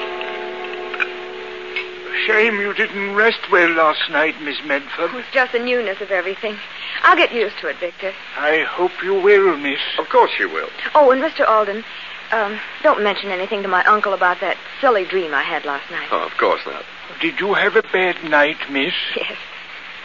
Shame 2.26 2.60
you 2.60 2.74
didn't 2.74 3.14
rest 3.14 3.50
well 3.50 3.70
last 3.70 4.10
night, 4.10 4.40
Miss 4.42 4.58
Medford. 4.64 5.10
It's 5.14 5.28
just 5.32 5.52
the 5.52 5.58
newness 5.58 6.00
of 6.00 6.10
everything. 6.10 6.56
I'll 7.02 7.16
get 7.16 7.32
used 7.32 7.58
to 7.60 7.68
it, 7.68 7.76
Victor. 7.78 8.12
I 8.36 8.64
hope 8.68 8.92
you 9.02 9.14
will, 9.14 9.56
miss. 9.56 9.80
Of 9.98 10.08
course 10.08 10.32
you 10.38 10.48
will. 10.48 10.68
Oh, 10.94 11.10
and 11.10 11.22
Mr. 11.22 11.48
Alden, 11.48 11.84
um, 12.32 12.58
don't 12.82 13.02
mention 13.02 13.30
anything 13.30 13.62
to 13.62 13.68
my 13.68 13.84
uncle 13.84 14.12
about 14.12 14.40
that 14.40 14.56
silly 14.80 15.04
dream 15.04 15.34
I 15.34 15.42
had 15.42 15.64
last 15.64 15.90
night. 15.90 16.08
Oh, 16.10 16.24
of 16.24 16.36
course 16.36 16.60
not. 16.66 16.84
Did 17.20 17.40
you 17.40 17.54
have 17.54 17.76
a 17.76 17.82
bad 17.82 18.22
night, 18.24 18.58
miss? 18.70 18.94
Yes. 19.16 19.36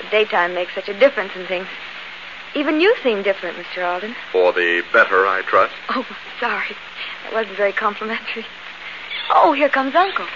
The 0.03 0.09
daytime 0.09 0.53
makes 0.53 0.75
such 0.75 0.89
a 0.89 0.99
difference 0.99 1.31
in 1.35 1.45
things. 1.47 1.67
Even 2.53 2.81
you 2.81 2.95
seem 3.01 3.23
different, 3.23 3.57
Mr. 3.57 3.85
Alden. 3.85 4.15
For 4.31 4.51
the 4.51 4.83
better, 4.91 5.25
I 5.25 5.41
trust. 5.43 5.73
Oh, 5.89 6.05
sorry. 6.39 6.75
That 7.23 7.33
wasn't 7.33 7.55
very 7.55 7.71
complimentary. 7.71 8.45
Oh, 9.29 9.53
here 9.53 9.69
comes 9.69 9.95
Uncle. 9.95 10.27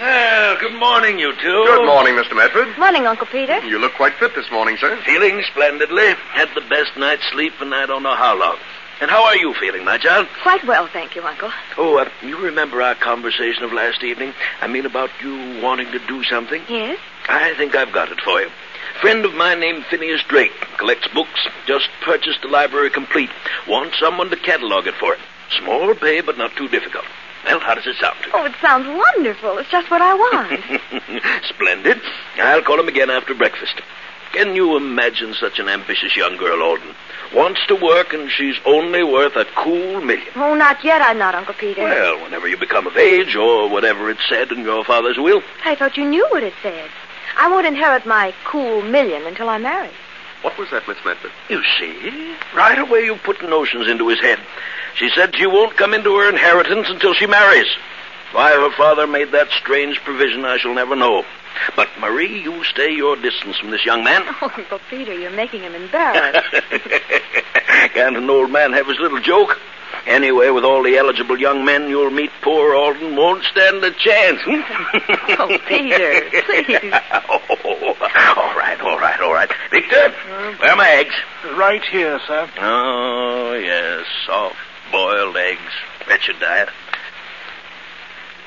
Well, 0.00 0.56
good 0.60 0.78
morning, 0.78 1.18
you 1.18 1.32
two. 1.32 1.64
Good 1.66 1.86
morning, 1.86 2.14
Mr. 2.14 2.36
Medford. 2.36 2.78
Morning, 2.78 3.06
Uncle 3.06 3.26
Peter. 3.26 3.58
You 3.66 3.78
look 3.78 3.94
quite 3.94 4.14
fit 4.14 4.34
this 4.34 4.48
morning, 4.50 4.76
sir. 4.78 4.96
Feeling 5.04 5.42
splendidly. 5.50 6.14
Had 6.32 6.48
the 6.54 6.60
best 6.68 6.96
night's 6.96 7.28
sleep 7.32 7.54
in 7.60 7.72
I 7.72 7.86
don't 7.86 8.02
know 8.02 8.14
how 8.14 8.38
long. 8.38 8.58
And 9.00 9.10
how 9.10 9.24
are 9.24 9.36
you 9.36 9.54
feeling, 9.54 9.84
my 9.84 9.96
child? 9.98 10.26
Quite 10.42 10.66
well, 10.66 10.88
thank 10.88 11.14
you, 11.14 11.22
Uncle. 11.22 11.50
Oh, 11.76 11.98
uh, 11.98 12.08
you 12.22 12.36
remember 12.38 12.82
our 12.82 12.96
conversation 12.96 13.62
of 13.62 13.72
last 13.72 14.02
evening? 14.02 14.34
I 14.60 14.66
mean 14.66 14.86
about 14.86 15.10
you 15.22 15.60
wanting 15.62 15.90
to 15.92 16.00
do 16.06 16.24
something? 16.24 16.62
Yes? 16.68 16.98
I 17.28 17.54
think 17.54 17.76
I've 17.76 17.92
got 17.92 18.10
it 18.10 18.20
for 18.20 18.40
you. 18.40 18.50
Friend 19.00 19.24
of 19.24 19.34
mine 19.34 19.60
named 19.60 19.84
Phineas 19.88 20.22
Drake 20.28 20.52
collects 20.78 21.06
books. 21.14 21.46
Just 21.66 21.88
purchased 22.04 22.42
the 22.42 22.48
library 22.48 22.90
complete. 22.90 23.30
Wants 23.68 23.98
someone 24.00 24.30
to 24.30 24.36
catalog 24.36 24.88
it 24.88 24.94
for 24.94 25.14
him. 25.14 25.20
Small 25.60 25.94
pay, 25.94 26.20
but 26.20 26.36
not 26.36 26.56
too 26.56 26.68
difficult. 26.68 27.04
Well, 27.44 27.60
how 27.60 27.74
does 27.74 27.86
it 27.86 27.96
sound? 27.96 28.18
Oh, 28.34 28.44
it 28.44 28.54
sounds 28.60 28.86
wonderful. 28.88 29.58
It's 29.58 29.70
just 29.70 29.90
what 29.90 30.02
I 30.02 30.14
want. 30.14 31.44
Splendid. 31.44 32.00
I'll 32.38 32.62
call 32.62 32.80
him 32.80 32.88
again 32.88 33.10
after 33.10 33.34
breakfast. 33.34 33.80
Can 34.32 34.54
you 34.54 34.76
imagine 34.76 35.34
such 35.34 35.58
an 35.58 35.68
ambitious 35.68 36.16
young 36.16 36.36
girl, 36.36 36.62
Alden? 36.62 36.94
Wants 37.34 37.60
to 37.68 37.74
work, 37.74 38.12
and 38.12 38.30
she's 38.30 38.56
only 38.64 39.02
worth 39.02 39.36
a 39.36 39.44
cool 39.56 40.00
million. 40.00 40.28
oh, 40.36 40.54
not 40.54 40.82
yet, 40.84 41.02
I'm 41.02 41.18
not, 41.18 41.34
Uncle 41.34 41.54
Peter. 41.54 41.82
Well, 41.82 42.22
whenever 42.22 42.48
you 42.48 42.56
become 42.56 42.86
of 42.86 42.96
age, 42.96 43.36
or 43.36 43.68
whatever 43.68 44.10
it 44.10 44.18
said 44.28 44.50
in 44.52 44.60
your 44.60 44.84
father's 44.84 45.18
will. 45.18 45.42
I 45.64 45.74
thought 45.74 45.96
you 45.96 46.04
knew 46.04 46.26
what 46.30 46.42
it 46.42 46.54
said. 46.62 46.88
I 47.36 47.48
won't 47.50 47.66
inherit 47.66 48.06
my 48.06 48.34
cool 48.44 48.82
million 48.82 49.26
until 49.26 49.48
I'm 49.48 49.62
married. 49.62 49.92
What 50.42 50.56
was 50.56 50.70
that, 50.70 50.86
Miss 50.86 50.98
Medford? 51.04 51.32
You 51.48 51.62
see, 51.78 52.34
right 52.54 52.78
away 52.78 53.04
you 53.04 53.16
put 53.16 53.42
notions 53.42 53.88
into 53.88 54.08
his 54.08 54.20
head. 54.20 54.38
She 54.94 55.10
said 55.14 55.36
she 55.36 55.46
won't 55.46 55.76
come 55.76 55.94
into 55.94 56.16
her 56.16 56.28
inheritance 56.28 56.88
until 56.88 57.14
she 57.14 57.26
marries. 57.26 57.68
Why 58.32 58.52
her 58.52 58.70
father 58.76 59.06
made 59.06 59.32
that 59.32 59.48
strange 59.50 59.98
provision, 60.04 60.44
I 60.44 60.58
shall 60.58 60.74
never 60.74 60.94
know. 60.94 61.24
But, 61.76 61.88
Marie, 62.00 62.42
you 62.42 62.64
stay 62.64 62.92
your 62.92 63.16
distance 63.16 63.58
from 63.58 63.70
this 63.70 63.84
young 63.84 64.04
man. 64.04 64.22
Oh, 64.40 64.52
Uncle 64.56 64.80
Peter, 64.88 65.12
you're 65.18 65.30
making 65.30 65.62
him 65.62 65.74
embarrassed. 65.74 66.48
Can't 67.94 68.16
an 68.16 68.30
old 68.30 68.52
man 68.52 68.72
have 68.72 68.86
his 68.86 68.98
little 68.98 69.20
joke? 69.20 69.58
Anyway, 70.06 70.48
with 70.50 70.64
all 70.64 70.82
the 70.82 70.96
eligible 70.96 71.38
young 71.38 71.64
men 71.64 71.88
you'll 71.88 72.10
meet, 72.10 72.30
poor 72.40 72.74
Alden 72.74 73.16
won't 73.16 73.44
stand 73.44 73.82
a 73.84 73.90
chance. 73.90 74.40
Hmm? 74.44 74.60
Oh, 75.40 75.58
Peter, 75.68 76.30
please. 76.30 76.92
Oh, 77.28 77.94
all 78.36 78.56
right, 78.56 78.80
all 78.80 78.98
right, 78.98 79.20
all 79.20 79.32
right. 79.32 79.50
Victor, 79.70 79.96
uh-huh. 79.96 80.54
where 80.58 80.70
are 80.72 80.76
my 80.76 80.88
eggs? 80.88 81.14
Right 81.56 81.82
here, 81.90 82.18
sir. 82.26 82.48
Oh, 82.58 83.52
yes, 83.54 84.06
soft 84.26 84.56
boiled 84.90 85.36
eggs. 85.36 85.72
Wretched 86.08 86.40
diet. 86.40 86.68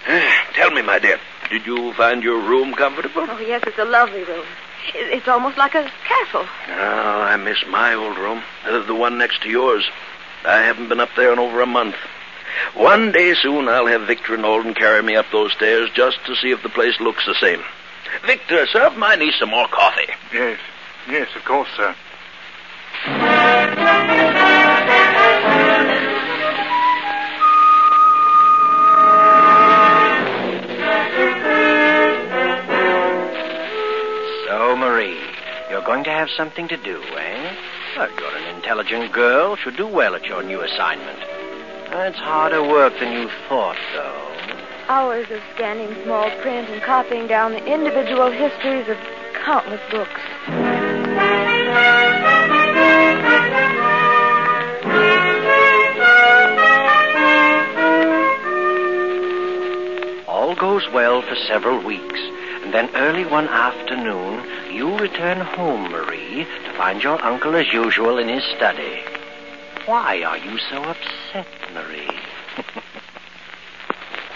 Tell 0.53 0.71
me, 0.71 0.81
my 0.81 0.99
dear, 0.99 1.19
did 1.51 1.65
you 1.65 1.93
find 1.93 2.23
your 2.23 2.39
room 2.39 2.73
comfortable? 2.73 3.27
Oh, 3.29 3.39
yes, 3.39 3.61
it's 3.67 3.77
a 3.77 3.85
lovely 3.85 4.23
room. 4.23 4.45
It's 4.95 5.27
almost 5.27 5.57
like 5.57 5.75
a 5.75 5.91
castle. 6.07 6.47
Oh, 6.69 7.21
I 7.21 7.35
miss 7.37 7.57
my 7.69 7.93
old 7.93 8.17
room. 8.17 8.41
The 8.65 8.95
one 8.95 9.17
next 9.17 9.43
to 9.43 9.49
yours. 9.49 9.87
I 10.45 10.61
haven't 10.61 10.89
been 10.89 10.99
up 10.99 11.09
there 11.15 11.31
in 11.31 11.39
over 11.39 11.61
a 11.61 11.67
month. 11.67 11.95
One 12.73 13.11
day 13.11 13.33
soon 13.35 13.67
I'll 13.67 13.85
have 13.85 14.07
Victor 14.07 14.33
and 14.33 14.45
Alden 14.45 14.73
carry 14.73 15.03
me 15.03 15.15
up 15.15 15.27
those 15.31 15.51
stairs 15.51 15.89
just 15.93 16.17
to 16.25 16.35
see 16.35 16.51
if 16.51 16.63
the 16.63 16.69
place 16.69 16.99
looks 16.99 17.25
the 17.25 17.35
same. 17.35 17.61
Victor, 18.25 18.65
serve 18.67 18.97
my 18.97 19.15
niece 19.15 19.35
some 19.39 19.49
more 19.49 19.67
coffee. 19.67 20.11
Yes, 20.33 20.59
yes, 21.09 21.29
of 21.35 21.45
course, 21.45 21.69
sir. 21.75 21.95
Have 36.21 36.29
something 36.37 36.67
to 36.67 36.77
do, 36.77 37.01
eh? 37.17 37.55
Well, 37.97 38.07
you're 38.19 38.37
an 38.37 38.55
intelligent 38.55 39.11
girl. 39.11 39.55
Should 39.55 39.75
do 39.75 39.87
well 39.87 40.13
at 40.13 40.23
your 40.25 40.43
new 40.43 40.61
assignment. 40.61 41.17
It's 41.93 42.19
harder 42.19 42.61
work 42.61 42.93
than 42.99 43.11
you 43.11 43.27
thought, 43.49 43.75
though. 43.95 44.27
Hours 44.87 45.25
of 45.31 45.41
scanning 45.55 45.91
small 46.03 46.29
print 46.41 46.69
and 46.69 46.79
copying 46.83 47.25
down 47.25 47.53
the 47.53 47.65
individual 47.65 48.29
histories 48.29 48.87
of 48.87 48.97
countless 49.43 49.81
books. 49.89 50.21
All 60.27 60.53
goes 60.53 60.83
well 60.93 61.23
for 61.23 61.35
several 61.47 61.83
weeks, 61.83 62.19
and 62.63 62.73
then 62.73 62.89
early 62.95 63.25
one 63.25 63.47
afternoon, 63.47 64.45
you 64.71 64.97
return 64.97 65.41
home, 65.41 65.91
Marie, 65.91 66.45
to 66.65 66.73
find 66.77 67.03
your 67.03 67.21
uncle 67.23 67.55
as 67.55 67.71
usual 67.73 68.17
in 68.17 68.27
his 68.27 68.43
study. 68.55 69.01
Why 69.85 70.21
are 70.23 70.37
you 70.37 70.57
so 70.69 70.83
upset, 70.83 71.47
Marie? 71.73 72.07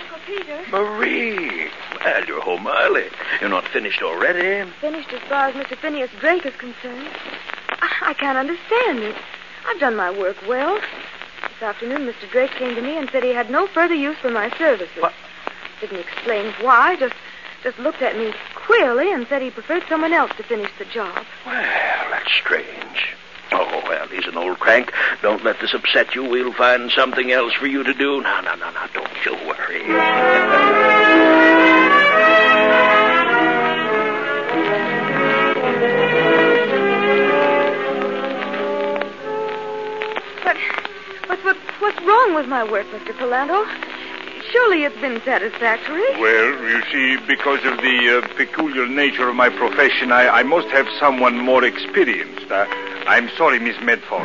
Uncle 0.02 0.20
Peter, 0.26 0.64
Marie! 0.72 1.70
Well, 2.04 2.26
you're 2.26 2.42
home 2.42 2.68
early. 2.68 3.06
You're 3.40 3.50
not 3.50 3.68
finished 3.68 4.02
already. 4.02 4.70
finished 4.82 5.14
as 5.14 5.22
far 5.30 5.50
as 5.50 5.56
Mr. 5.56 5.78
Phineas 5.78 6.10
Drake 6.20 6.46
is 6.46 6.56
concerned. 6.56 7.10
I, 7.70 7.90
I 8.02 8.14
can't 8.14 8.38
understand 8.38 9.00
it. 9.00 9.16
I've 9.68 9.80
done 9.80 9.96
my 9.96 10.12
work 10.12 10.38
well. 10.48 10.76
This 10.76 11.62
afternoon, 11.62 12.08
Mr. 12.08 12.30
Drake 12.32 12.52
came 12.52 12.76
to 12.76 12.82
me 12.82 12.98
and 12.98 13.10
said 13.12 13.24
he 13.24 13.34
had 13.34 13.50
no 13.50 13.68
further 13.68 13.96
use 13.96 14.18
for 14.18 14.30
my 14.30 14.50
services. 14.58 15.02
What? 15.02 15.14
Didn't 15.80 16.00
explain 16.00 16.54
why, 16.62 16.96
just 16.96 17.16
just 17.66 17.80
looked 17.80 18.04
at 18.04 18.16
me 18.16 18.32
queerly 18.54 19.12
and 19.12 19.26
said 19.28 19.42
he 19.42 19.50
preferred 19.50 19.82
someone 19.90 20.14
else 20.14 20.32
to 20.38 20.44
finish 20.44 20.70
the 20.78 20.86
job. 20.86 21.26
Well, 21.48 22.06
that's 22.12 22.32
strange. 22.32 23.16
Oh, 23.52 23.82
well, 23.88 24.08
he's 24.08 24.28
an 24.28 24.38
old 24.38 24.60
crank. 24.60 24.94
Don't 25.24 25.44
let 25.44 25.60
this 25.60 25.74
upset 25.74 26.14
you. 26.14 26.24
We'll 26.24 26.54
find 26.54 26.92
something 26.92 27.32
else 27.32 27.54
for 27.54 27.66
you 27.66 27.82
to 27.82 27.94
do. 27.96 28.22
No, 28.22 28.42
no, 28.42 28.54
no, 28.54 28.70
no. 28.70 28.86
Don't 28.94 29.26
you 29.26 29.34
worry. 29.48 29.82
But, 40.44 40.58
but 41.28 41.44
what, 41.44 41.58
what's 41.80 42.02
wrong 42.04 42.36
with 42.36 42.48
my 42.48 42.64
work, 42.64 42.86
Mr. 42.92 43.18
Palando? 43.18 43.95
Surely 44.52 44.84
it's 44.84 45.00
been 45.02 45.22
satisfactory. 45.24 46.04
Well, 46.20 46.52
you 46.70 46.82
see, 46.92 47.18
because 47.28 47.60
of 47.66 47.78
the 47.78 48.22
uh, 48.24 48.28
peculiar 48.36 48.88
nature 48.88 49.28
of 49.28 49.36
my 49.36 49.50
profession, 49.50 50.12
I, 50.12 50.28
I 50.30 50.44
must 50.44 50.68
have 50.70 50.88
someone 51.00 51.38
more 51.38 51.64
experienced. 51.64 52.52
Uh, 52.52 52.66
I'm 53.08 53.30
sorry, 53.38 53.60
Miss 53.60 53.76
Medford. 53.82 54.22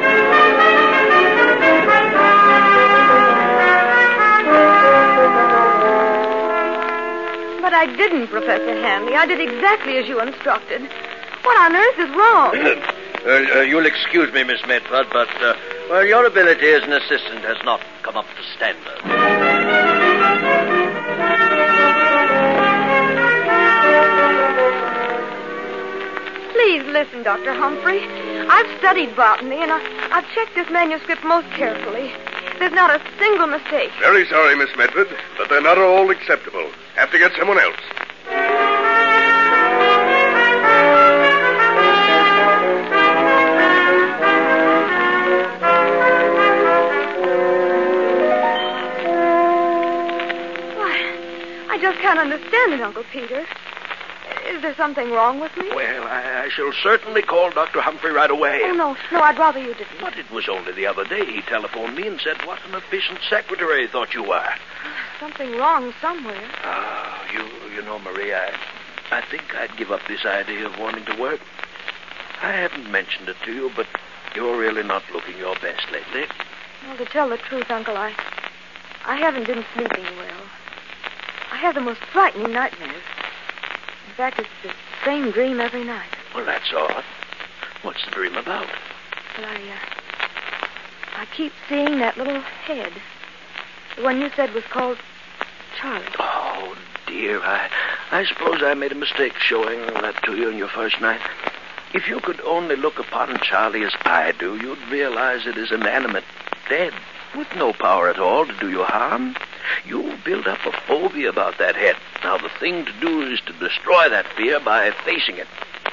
But 7.62 7.74
I 7.74 7.86
didn't, 7.96 8.28
Professor 8.28 8.74
Hanley. 8.82 9.14
I 9.14 9.26
did 9.26 9.40
exactly 9.40 9.96
as 9.98 10.06
you 10.08 10.20
instructed. 10.20 10.82
What 11.42 11.56
on 11.58 11.76
earth 11.76 11.98
is 11.98 12.10
wrong? 12.16 12.96
Uh, 13.20 13.28
uh, 13.28 13.60
you'll 13.60 13.84
excuse 13.84 14.32
me, 14.32 14.42
Miss 14.44 14.62
Medford, 14.66 15.06
but, 15.12 15.28
uh, 15.42 15.52
well, 15.90 16.06
your 16.06 16.24
ability 16.24 16.66
as 16.68 16.82
an 16.84 16.92
assistant 16.94 17.44
has 17.44 17.58
not 17.64 17.78
come 18.02 18.16
up 18.16 18.24
to 18.24 18.42
standard. 18.56 19.29
Listen, 27.00 27.22
Dr. 27.22 27.54
Humphrey. 27.54 28.04
I've 28.50 28.78
studied 28.78 29.16
botany, 29.16 29.56
and 29.56 29.72
I, 29.72 29.80
I've 30.12 30.28
checked 30.34 30.54
this 30.54 30.68
manuscript 30.68 31.24
most 31.24 31.48
carefully. 31.52 32.12
There's 32.58 32.72
not 32.72 32.90
a 32.90 33.00
single 33.18 33.46
mistake. 33.46 33.90
Very 34.00 34.26
sorry, 34.26 34.54
Miss 34.54 34.68
Medford, 34.76 35.08
but 35.38 35.48
they're 35.48 35.62
not 35.62 35.78
all 35.78 36.10
acceptable. 36.10 36.68
Have 36.96 37.10
to 37.12 37.18
get 37.18 37.32
someone 37.38 37.58
else. 37.58 37.80
Why, 50.76 51.66
I 51.70 51.78
just 51.80 51.98
can't 52.00 52.18
understand 52.18 52.74
it, 52.74 52.82
Uncle 52.82 53.04
Peter. 53.10 53.46
Is 54.50 54.62
there 54.62 54.74
something 54.74 55.12
wrong 55.12 55.38
with 55.38 55.56
me? 55.56 55.68
Well, 55.72 56.02
I, 56.04 56.46
I 56.46 56.48
shall 56.48 56.72
certainly 56.82 57.22
call 57.22 57.50
Dr. 57.50 57.80
Humphrey 57.80 58.10
right 58.10 58.30
away. 58.30 58.60
Oh, 58.64 58.72
no, 58.72 58.96
no, 59.12 59.20
I'd 59.20 59.38
rather 59.38 59.60
you 59.60 59.74
didn't. 59.74 60.00
But 60.00 60.18
it 60.18 60.28
was 60.32 60.48
only 60.48 60.72
the 60.72 60.86
other 60.86 61.04
day 61.04 61.24
he 61.24 61.40
telephoned 61.42 61.94
me 61.94 62.08
and 62.08 62.20
said 62.20 62.36
what 62.44 62.58
an 62.66 62.74
efficient 62.74 63.20
secretary 63.28 63.82
he 63.82 63.86
thought 63.86 64.12
you 64.12 64.24
were. 64.24 64.48
Something 65.20 65.52
wrong 65.56 65.94
somewhere. 66.00 66.50
Oh, 66.64 67.22
you, 67.32 67.76
you 67.76 67.82
know, 67.82 68.00
Maria, 68.00 68.52
I, 69.10 69.18
I 69.18 69.22
think 69.30 69.54
I'd 69.54 69.76
give 69.76 69.92
up 69.92 70.00
this 70.08 70.24
idea 70.24 70.66
of 70.66 70.76
wanting 70.80 71.04
to 71.04 71.20
work. 71.20 71.40
I 72.42 72.50
haven't 72.50 72.90
mentioned 72.90 73.28
it 73.28 73.36
to 73.44 73.52
you, 73.52 73.70
but 73.76 73.86
you're 74.34 74.58
really 74.58 74.82
not 74.82 75.04
looking 75.12 75.38
your 75.38 75.54
best 75.56 75.86
lately. 75.92 76.24
Well, 76.86 76.96
to 76.96 77.04
tell 77.04 77.28
the 77.28 77.36
truth, 77.36 77.70
Uncle, 77.70 77.96
I, 77.96 78.12
I 79.04 79.14
haven't 79.16 79.46
been 79.46 79.64
sleeping 79.74 80.04
well. 80.16 80.42
I 81.52 81.56
have 81.58 81.76
the 81.76 81.82
most 81.82 82.00
frightening 82.12 82.52
nightmares. 82.52 83.02
Fact, 84.20 84.38
it's 84.38 84.50
the 84.62 84.70
same 85.02 85.30
dream 85.30 85.60
every 85.60 85.82
night. 85.82 86.10
Well, 86.34 86.44
that's 86.44 86.70
odd. 86.76 87.04
What's 87.80 88.04
the 88.04 88.10
dream 88.10 88.34
about? 88.34 88.66
But 89.34 89.46
I, 89.46 89.54
uh, 89.54 91.16
I 91.16 91.26
keep 91.34 91.54
seeing 91.70 92.00
that 92.00 92.18
little 92.18 92.42
head. 92.42 92.92
The 93.96 94.02
one 94.02 94.20
you 94.20 94.28
said 94.36 94.52
was 94.52 94.64
called 94.64 94.98
Charlie. 95.80 96.04
Oh, 96.18 96.76
dear, 97.06 97.40
I, 97.40 97.70
I 98.10 98.26
suppose 98.26 98.62
I 98.62 98.74
made 98.74 98.92
a 98.92 98.94
mistake 98.94 99.38
showing 99.38 99.86
that 99.86 100.22
to 100.24 100.36
you 100.36 100.50
in 100.50 100.58
your 100.58 100.68
first 100.68 101.00
night. 101.00 101.22
If 101.94 102.06
you 102.06 102.20
could 102.20 102.42
only 102.42 102.76
look 102.76 102.98
upon 102.98 103.38
Charlie 103.38 103.84
as 103.84 103.94
I 104.02 104.32
do, 104.38 104.56
you'd 104.56 104.86
realize 104.90 105.46
it 105.46 105.56
is 105.56 105.72
inanimate, 105.72 106.24
dead, 106.68 106.92
with 107.34 107.48
no 107.56 107.72
power 107.72 108.10
at 108.10 108.18
all 108.18 108.44
to 108.44 108.52
do 108.58 108.68
you 108.68 108.84
harm. 108.84 109.34
You 109.86 110.16
build 110.24 110.46
up 110.46 110.58
a 110.66 110.72
phobia 110.86 111.28
about 111.28 111.58
that 111.58 111.76
head. 111.76 111.96
Now, 112.22 112.38
the 112.38 112.50
thing 112.60 112.84
to 112.84 112.92
do 113.00 113.22
is 113.22 113.40
to 113.46 113.52
destroy 113.54 114.08
that 114.08 114.26
fear 114.36 114.60
by 114.60 114.90
facing 115.04 115.36
it. 115.36 115.46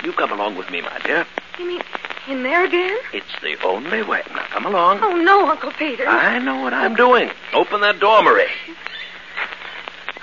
You 0.03 0.13
come 0.13 0.31
along 0.31 0.57
with 0.57 0.69
me, 0.69 0.81
my 0.81 0.99
dear. 1.03 1.25
You 1.59 1.67
mean 1.67 1.81
in 2.27 2.43
there 2.43 2.65
again? 2.65 2.97
It's 3.13 3.25
the 3.41 3.57
only 3.65 4.03
way. 4.03 4.21
Now, 4.31 4.45
come 4.49 4.65
along. 4.65 4.99
Oh, 5.01 5.15
no, 5.15 5.49
Uncle 5.49 5.71
Peter. 5.71 6.07
I 6.07 6.39
know 6.39 6.61
what 6.61 6.73
I'm 6.73 6.95
doing. 6.95 7.31
Open 7.53 7.81
that 7.81 7.99
door, 7.99 8.21
Marie. 8.21 8.47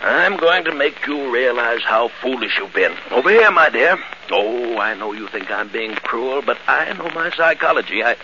I'm 0.00 0.36
going 0.36 0.64
to 0.64 0.74
make 0.74 1.06
you 1.06 1.32
realize 1.32 1.82
how 1.82 2.08
foolish 2.20 2.58
you've 2.58 2.74
been. 2.74 2.92
Over 3.10 3.30
here, 3.30 3.50
my 3.50 3.70
dear. 3.70 3.98
Oh, 4.30 4.78
I 4.78 4.94
know 4.94 5.12
you 5.12 5.28
think 5.28 5.50
I'm 5.50 5.68
being 5.68 5.94
cruel, 5.94 6.42
but 6.42 6.58
I 6.66 6.92
know 6.92 7.08
my 7.14 7.30
psychology. 7.30 8.02
I. 8.02 8.16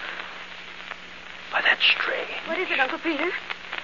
Why, 1.51 1.62
that's 1.62 1.83
strange. 1.83 2.31
What 2.47 2.59
is 2.59 2.71
it, 2.71 2.79
Uncle 2.79 2.99
Peter? 2.99 3.31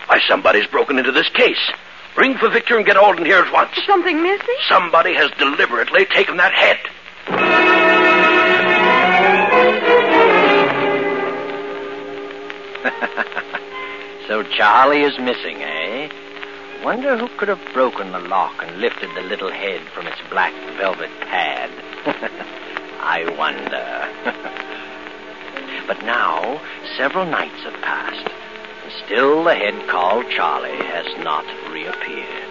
Why, 0.07 0.21
somebody's 0.29 0.67
broken 0.67 0.99
into 0.99 1.13
this 1.13 1.29
case. 1.31 1.73
Ring 2.17 2.37
for 2.39 2.49
Victor 2.49 2.77
and 2.77 2.87
get 2.87 2.97
Alden 2.97 3.25
here 3.25 3.39
at 3.39 3.53
once. 3.53 3.77
Is 3.77 3.85
something 3.87 4.23
missing? 4.23 4.57
Somebody 4.69 5.15
has 5.15 5.31
deliberately 5.39 6.07
taken 6.07 6.37
that 6.39 6.53
head. 6.53 6.79
So 14.27 14.43
Charlie 14.43 15.03
is 15.03 15.17
missing, 15.21 15.63
eh? 15.63 16.09
Wonder 16.83 17.17
who 17.17 17.29
could 17.39 17.47
have 17.47 17.61
broken 17.73 18.11
the 18.11 18.19
lock 18.19 18.55
and 18.59 18.81
lifted 18.81 19.09
the 19.15 19.23
little 19.23 19.53
head 19.53 19.81
from 19.95 20.09
its 20.09 20.21
black 20.31 20.53
velvet 20.77 21.11
pad. 21.21 21.71
I 23.01 23.23
wonder. 23.39 23.87
but 25.87 26.03
now, 26.05 26.61
several 26.97 27.25
nights 27.25 27.63
have 27.63 27.81
passed, 27.83 28.29
and 28.29 28.36
still 29.05 29.45
the 29.45 29.55
head 29.55 29.89
called 29.89 30.27
Charlie 30.31 30.77
has 30.87 31.07
not 31.25 31.45
reappeared. 31.71 32.47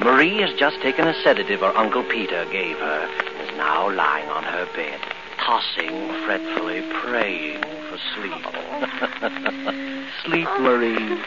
Marie 0.00 0.40
has 0.40 0.56
just 0.58 0.80
taken 0.80 1.08
a 1.08 1.14
sedative 1.22 1.60
her 1.60 1.76
Uncle 1.76 2.04
Peter 2.04 2.44
gave 2.52 2.78
her, 2.78 3.08
and 3.08 3.50
is 3.50 3.56
now 3.56 3.90
lying 3.90 4.28
on 4.28 4.44
her 4.44 4.66
bed, 4.76 5.00
tossing 5.38 6.08
fretfully, 6.24 6.82
praying 7.02 7.60
for 7.90 7.98
sleep. 8.14 8.44
sleep, 10.24 10.48
Marie. 10.60 11.20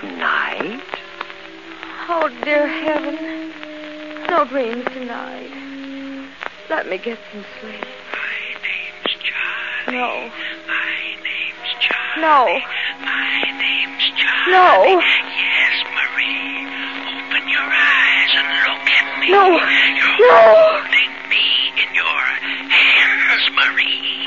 Tonight? 0.00 0.82
Oh, 2.08 2.28
dear 2.44 2.66
heaven. 2.68 3.52
No 4.28 4.44
dreams 4.44 4.84
tonight. 4.92 5.50
Let 6.70 6.88
me 6.88 6.98
get 6.98 7.18
some 7.32 7.44
sleep. 7.60 7.84
My 8.12 8.56
name's 8.62 9.16
Charlie. 9.22 9.98
No. 9.98 10.30
My 11.76 11.82
name's 11.82 11.84
Charlie. 11.84 12.22
No. 12.22 12.60
My 13.04 13.42
name's 13.60 14.04
Charlie. 14.16 14.96
No. 14.96 15.00
Yes, 15.00 15.76
Marie. 15.92 16.64
Open 17.20 17.44
your 17.48 17.68
eyes 17.68 18.32
and 18.32 18.48
look 18.64 18.88
at 18.88 19.06
me. 19.20 19.28
No. 19.30 19.44
You're 19.50 20.32
No. 20.32 20.40
holding 20.56 21.12
me 21.28 21.44
in 21.76 21.94
your 21.94 22.22
hands, 22.72 23.50
Marie. 23.52 24.24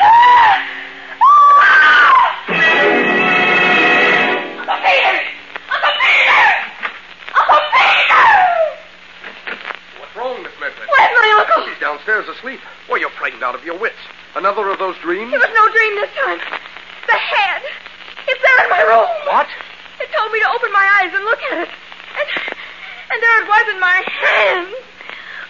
Uncle 4.59 4.77
Peter! 4.85 5.17
Uncle 5.73 5.93
Peter! 5.97 6.45
Uncle 7.33 7.63
Peter! 7.73 8.29
What's 9.99 10.15
wrong, 10.15 10.43
Miss 10.43 10.53
Medford? 10.62 10.85
Where's 10.88 11.13
my 11.17 11.29
uncle? 11.41 11.65
He's 11.67 11.79
downstairs 11.79 12.27
asleep. 12.29 12.59
Well, 12.88 12.99
you're 12.99 13.09
frightened 13.17 13.43
out 13.43 13.55
of 13.55 13.63
your 13.65 13.77
wits. 13.79 13.97
Another 14.35 14.69
of 14.69 14.77
those 14.77 14.95
dreams? 14.99 15.33
It 15.33 15.38
was 15.39 15.49
no 15.55 15.65
dream 15.73 15.95
this 15.95 16.12
time. 16.23 16.39
The 17.07 17.17
head. 17.17 17.62
It's 18.27 18.41
there 18.43 18.63
in 18.65 18.69
my 18.69 18.81
room. 18.85 19.07
What? 19.25 19.47
It 19.99 20.09
told 20.15 20.31
me 20.31 20.39
to 20.39 20.49
open 20.53 20.71
my 20.71 20.85
eyes 21.01 21.09
and 21.13 21.25
look 21.25 21.41
at 21.51 21.57
it. 21.65 21.69
And 21.69 22.27
and 23.09 23.17
there 23.23 23.41
it 23.41 23.47
was 23.49 23.65
in 23.73 23.79
my 23.79 23.97
hands. 24.05 24.75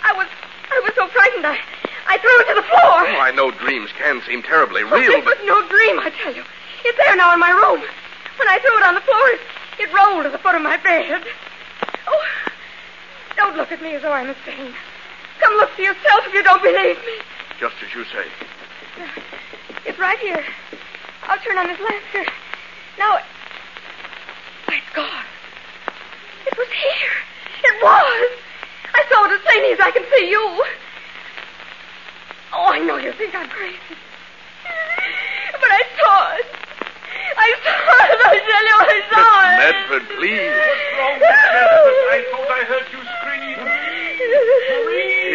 I 0.07 0.13
was 0.15 0.27
I 0.71 0.79
was 0.79 0.93
so 0.95 1.07
frightened 1.09 1.45
I 1.45 1.59
I 2.07 2.17
threw 2.17 2.39
it 2.39 2.47
to 2.47 2.55
the 2.55 2.63
floor. 2.63 3.03
Oh, 3.03 3.19
I 3.19 3.31
know 3.35 3.51
dreams 3.69 3.89
can 4.01 4.19
seem 4.25 4.41
terribly 4.41 4.82
Oh, 4.82 4.89
real, 4.89 5.12
it 5.13 5.23
but 5.23 5.38
was 5.38 5.45
no 5.45 5.62
dream, 5.69 5.99
I 6.01 6.10
tell 6.10 6.34
you. 6.34 6.41
It's 6.86 6.97
there 6.97 7.15
now 7.15 7.34
in 7.34 7.39
my 7.39 7.51
room. 7.53 7.86
When 8.41 8.47
I 8.49 8.58
threw 8.58 8.73
it 8.77 8.84
on 8.84 8.95
the 8.95 9.05
floor, 9.05 9.25
it, 9.29 9.41
it 9.77 9.93
rolled 9.93 10.23
to 10.25 10.32
the 10.32 10.39
foot 10.41 10.55
of 10.55 10.63
my 10.63 10.77
bed. 10.77 11.21
Oh, 12.08 12.25
don't 13.38 13.55
look 13.58 13.71
at 13.71 13.82
me 13.82 13.93
as 13.93 14.01
though 14.01 14.12
I'm 14.12 14.29
insane. 14.29 14.73
Come 15.39 15.53
look 15.62 15.69
for 15.77 15.84
yourself 15.84 16.25
if 16.25 16.34
you 16.34 16.41
don't 16.41 16.63
believe 16.63 16.97
me. 16.97 17.15
just 17.60 17.75
as 17.86 17.93
you 17.93 18.03
say. 18.10 18.25
It's 19.86 19.99
right 19.99 20.17
here. 20.17 20.43
I'll 21.29 21.38
turn 21.38 21.58
on 21.60 21.67
this 21.67 21.79
lamp 21.79 22.03
here. 22.12 22.25
Now, 22.97 23.17
it... 23.17 23.23
it's 24.73 24.93
gone. 24.95 25.29
It 26.47 26.58
was 26.58 26.67
here. 26.73 27.15
It 27.69 27.84
was. 27.84 28.32
I 28.97 29.05
saw 29.13 29.25
it 29.29 29.38
as 29.38 29.41
plainly 29.45 29.71
as 29.73 29.79
I 29.79 29.91
can 29.91 30.03
see 30.17 30.29
you. 30.32 30.65
Oh, 32.60 32.67
I 32.76 32.80
know 32.84 32.98
you 33.00 33.13
think 33.15 33.32
I'm 33.34 33.48
crazy. 33.48 33.95
But 35.63 35.72
I 35.72 35.84
saw 35.95 36.36
it. 36.36 36.43
I 37.39 37.56
saw 37.63 37.88
it. 38.04 38.19
I 38.19 38.36
tell 38.36 38.63
you, 38.67 38.76
I 38.84 39.00
saw 39.08 39.32
Miss 39.32 39.48
it. 39.48 39.63
Medford, 39.63 40.04
please. 40.19 40.52
What's 40.60 40.91
wrong 41.00 41.15
with 41.24 41.39
Medford? 41.39 41.95
I 42.12 42.19
thought 42.36 42.52
I 42.52 42.67
heard 42.67 42.84
you 42.91 43.00
scream. 43.00 43.63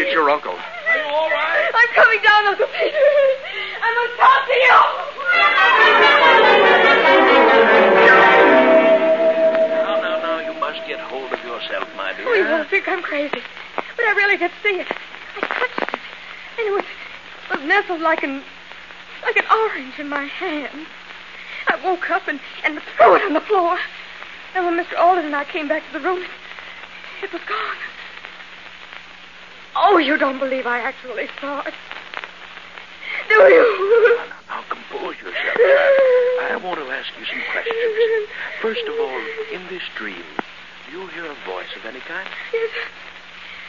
It's 0.05 0.13
your 0.13 0.29
uncle. 0.29 0.53
Are 0.53 0.97
you 1.01 1.09
all 1.09 1.33
right? 1.33 1.73
I'm 1.73 1.89
coming 1.97 2.21
down, 2.21 2.45
Uncle 2.45 2.69
Peter. 2.77 3.09
I 3.81 3.89
must 3.89 4.21
talk 4.21 4.45
to 4.45 4.57
you. 4.61 4.77
Now, 9.81 9.97
now, 9.97 10.21
now, 10.21 10.45
you 10.45 10.53
must 10.61 10.85
get 10.87 11.01
hold 11.01 11.33
of 11.33 11.41
yourself, 11.41 11.89
my 11.97 12.13
dear. 12.13 12.29
Oh, 12.29 12.35
you 12.37 12.45
won't 12.45 12.69
think 12.69 12.87
I'm 12.87 13.01
crazy. 13.01 13.41
But 13.97 14.05
I 14.05 14.13
really 14.13 14.37
did 14.37 14.53
see 14.63 14.77
it. 14.77 14.93
I 14.93 15.41
touched 15.41 15.89
it. 15.89 16.01
And 16.57 16.69
it 16.69 16.71
was, 16.71 16.85
was 16.85 16.94
nestled 17.65 18.01
like 18.01 18.23
an 18.23 18.43
like 19.25 19.37
an 19.37 19.45
orange 19.51 19.99
in 19.99 20.09
my 20.09 20.25
hand. 20.25 20.87
I 21.67 21.77
woke 21.85 22.11
up 22.11 22.29
and, 22.29 22.41
and 22.65 22.81
threw 22.97 23.17
it 23.17 23.23
on 23.23 23.33
the 23.33 23.41
floor. 23.41 23.79
And 24.55 24.67
when 24.67 24.77
Mr. 24.77 24.99
Alden 24.99 25.25
and 25.25 25.35
I 25.35 25.45
came 25.45 25.67
back 25.67 25.83
to 25.87 25.99
the 25.99 26.05
room, 26.05 26.25
it 27.23 27.33
was 27.33 27.43
gone. 27.49 27.77
Oh, 29.77 29.99
you 29.99 30.17
don't 30.17 30.39
believe 30.39 30.67
I 30.67 30.79
actually 30.79 31.29
saw 31.41 31.63
it. 31.63 31.75
Do 33.29 33.35
you? 33.35 34.19
Now, 34.49 34.63
compose 34.69 35.17
yourself. 35.17 35.57
I 35.57 36.61
want 36.63 36.79
to 36.79 36.87
ask 36.93 37.09
you 37.19 37.25
some 37.25 37.43
questions. 37.51 38.29
First 38.61 38.87
of 38.87 38.95
all, 39.01 39.19
in 39.53 39.67
this 39.69 39.83
dream, 39.97 40.23
do 40.87 40.99
you 40.99 41.07
hear 41.09 41.25
a 41.25 41.35
voice 41.47 41.73
of 41.77 41.85
any 41.87 42.01
kind? 42.01 42.29
Yes. 42.53 42.71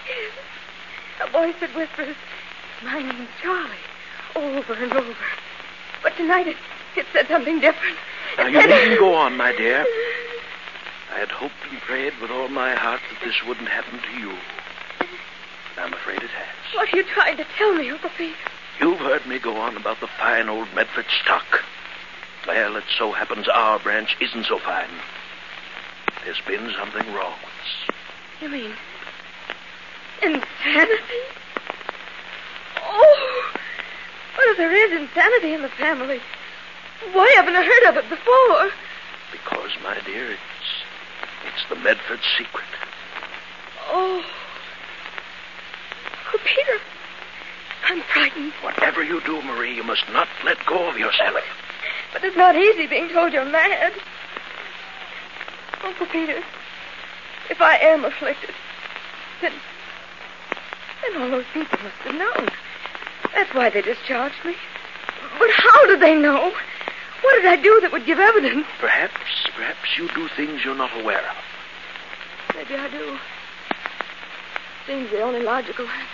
Yes. 0.08 1.28
A 1.28 1.32
voice 1.32 1.56
that 1.62 1.74
whispers, 1.76 2.16
My 2.84 3.02
name's 3.02 3.30
Charlie, 3.42 3.70
over 4.36 4.74
and 4.74 4.94
over. 4.94 5.16
But 6.04 6.16
tonight 6.18 6.48
it, 6.48 6.58
it 6.96 7.06
said 7.14 7.28
something 7.28 7.60
different. 7.60 7.98
Now, 8.38 8.48
you 8.48 8.62
said- 8.62 8.70
needn't 8.70 9.00
go 9.00 9.16
on, 9.16 9.38
my 9.38 9.52
dear. 9.56 9.86
I 11.14 11.20
had 11.20 11.32
hoped 11.32 11.54
and 11.72 11.80
prayed 11.82 12.14
with 12.22 12.30
all 12.32 12.50
my 12.50 12.76
heart 12.76 13.00
that 13.10 13.26
this 13.26 13.42
wouldn't 13.48 13.70
happen 13.70 14.00
to 14.00 14.20
you. 14.20 14.34
But 15.00 15.84
I'm 15.86 15.94
afraid 15.94 16.22
it 16.22 16.30
has. 16.30 16.76
What 16.76 16.94
are 16.94 16.98
you 16.98 17.04
trying 17.06 17.38
to 17.38 17.46
tell 17.58 17.74
me, 17.74 17.90
Uncle 17.90 18.10
Pete? 18.18 18.36
You've 18.82 19.00
heard 19.00 19.26
me 19.26 19.40
go 19.40 19.56
on 19.56 19.78
about 19.78 20.02
the 20.02 20.08
fine 20.08 20.50
old 20.50 20.68
Medford 20.76 21.06
stock. 21.24 21.64
Well, 22.46 22.76
it 22.76 22.84
so 22.98 23.12
happens 23.14 23.48
our 23.48 23.80
branch 23.80 24.18
isn't 24.20 24.46
so 24.46 24.60
fine. 24.60 24.90
There's 26.26 26.42
been 26.42 26.72
something 26.78 27.12
wrong 27.14 27.34
with 27.40 27.54
us. 27.64 27.96
You 28.42 28.50
mean 28.50 28.72
insanity? 30.22 30.92
Oh, 34.36 34.38
well, 34.38 34.52
if 34.52 34.58
there 34.58 34.74
is 34.74 35.02
insanity 35.02 35.54
in 35.54 35.62
the 35.62 35.70
family, 35.70 36.20
why 37.14 37.32
haven't 37.36 37.56
I 37.56 37.64
heard 37.64 37.90
of 37.90 37.98
it 38.04 38.10
before? 38.10 38.72
Because, 39.32 39.72
my 39.84 39.98
dear, 40.06 40.32
it's 40.32 40.42
it's 41.46 41.70
the 41.70 41.76
Medford 41.76 42.20
secret. 42.38 42.66
Oh, 43.92 44.24
Uncle 46.26 46.40
Peter, 46.44 46.80
I'm 47.86 48.02
frightened. 48.02 48.52
Whatever 48.62 49.04
you 49.04 49.22
do, 49.22 49.42
Marie, 49.44 49.76
you 49.76 49.84
must 49.84 50.04
not 50.12 50.28
let 50.44 50.58
go 50.66 50.90
of 50.90 50.98
yourself. 50.98 51.36
Oh, 51.36 51.44
but 52.14 52.24
it's 52.24 52.36
not 52.36 52.56
easy 52.56 52.88
being 52.88 53.10
told 53.10 53.32
you're 53.32 53.46
mad. 53.46 53.94
Uncle 55.84 56.08
Peter, 56.08 56.44
if 57.50 57.62
I 57.62 57.78
am 57.78 58.04
afflicted, 58.04 58.56
then, 59.42 59.54
then 61.04 61.22
all 61.22 61.30
those 61.30 61.46
people 61.54 61.78
must 61.84 61.96
have 61.98 62.16
known. 62.16 62.50
That's 63.36 63.54
why 63.54 63.70
they 63.70 63.82
discharged 63.82 64.44
me. 64.46 64.56
But 65.38 65.50
how 65.52 65.88
did 65.88 66.00
they 66.00 66.16
know? 66.16 66.54
What 67.22 67.36
did 67.36 67.46
I 67.46 67.58
do 67.58 67.80
that 67.82 67.92
would 67.92 68.06
give 68.06 68.18
evidence? 68.20 68.66
Perhaps, 68.80 69.14
perhaps 69.56 69.98
you 69.98 70.08
do 70.16 70.28
things 70.30 70.64
you're 70.64 70.76
not 70.76 70.98
aware 71.00 71.20
of. 71.30 72.56
Maybe 72.56 72.76
I 72.76 72.90
do. 72.90 73.18
Seems 74.88 75.10
the 75.12 75.22
only 75.22 75.42
logical 75.42 75.86
answer. 75.88 76.08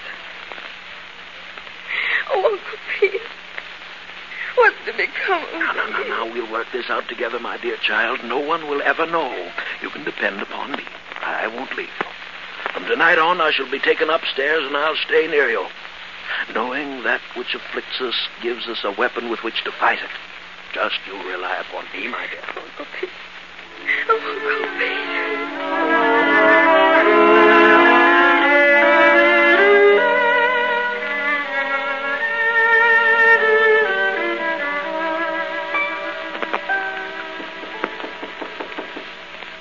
Oh, 2.32 2.46
Uncle 2.46 2.80
Peter, 3.00 3.20
what's 4.56 4.76
to 4.86 4.94
become 4.94 5.44
of 5.44 5.54
Now, 5.54 5.74
now, 5.74 5.86
now, 5.90 6.00
me? 6.00 6.10
now, 6.10 6.34
we'll 6.34 6.52
work 6.52 6.68
this 6.72 6.90
out 6.90 7.08
together, 7.10 7.40
my 7.40 7.58
dear 7.58 7.78
child. 7.78 8.24
No 8.24 8.40
one 8.40 8.68
will 8.68 8.82
ever 8.82 9.06
know. 9.06 9.52
You 9.82 9.90
can 9.90 10.04
depend 10.06 10.42
upon 10.42 10.72
me. 10.72 10.84
I 11.22 11.48
won't 11.48 11.76
leave 11.76 11.90
you. 12.00 12.72
From 12.74 12.86
tonight 12.86 13.20
on, 13.20 13.42
I 13.42 13.52
shall 13.52 13.70
be 13.70 13.80
taken 13.80 14.10
upstairs 14.10 14.66
and 14.66 14.78
I'll 14.78 14.96
stay 14.96 15.28
near 15.28 15.50
you. 15.50 15.68
Knowing 16.54 17.04
that 17.04 17.22
which 17.36 17.56
afflicts 17.56 18.02
us 18.02 18.16
gives 18.42 18.68
us 18.68 18.84
a 18.84 18.92
weapon 18.92 19.30
with 19.30 19.44
which 19.44 19.64
to 19.64 19.72
fight 19.72 20.00
it. 20.00 20.10
Just 20.74 21.00
you 21.08 21.14
rely 21.30 21.58
upon 21.58 21.86
me, 21.94 22.08
my 22.08 22.28
dear. 22.28 22.42
Uncle 22.56 22.86
Peter. 23.00 23.12
Oh, 24.10 24.16
Uncle 24.16 24.70
Peter. 24.80 26.22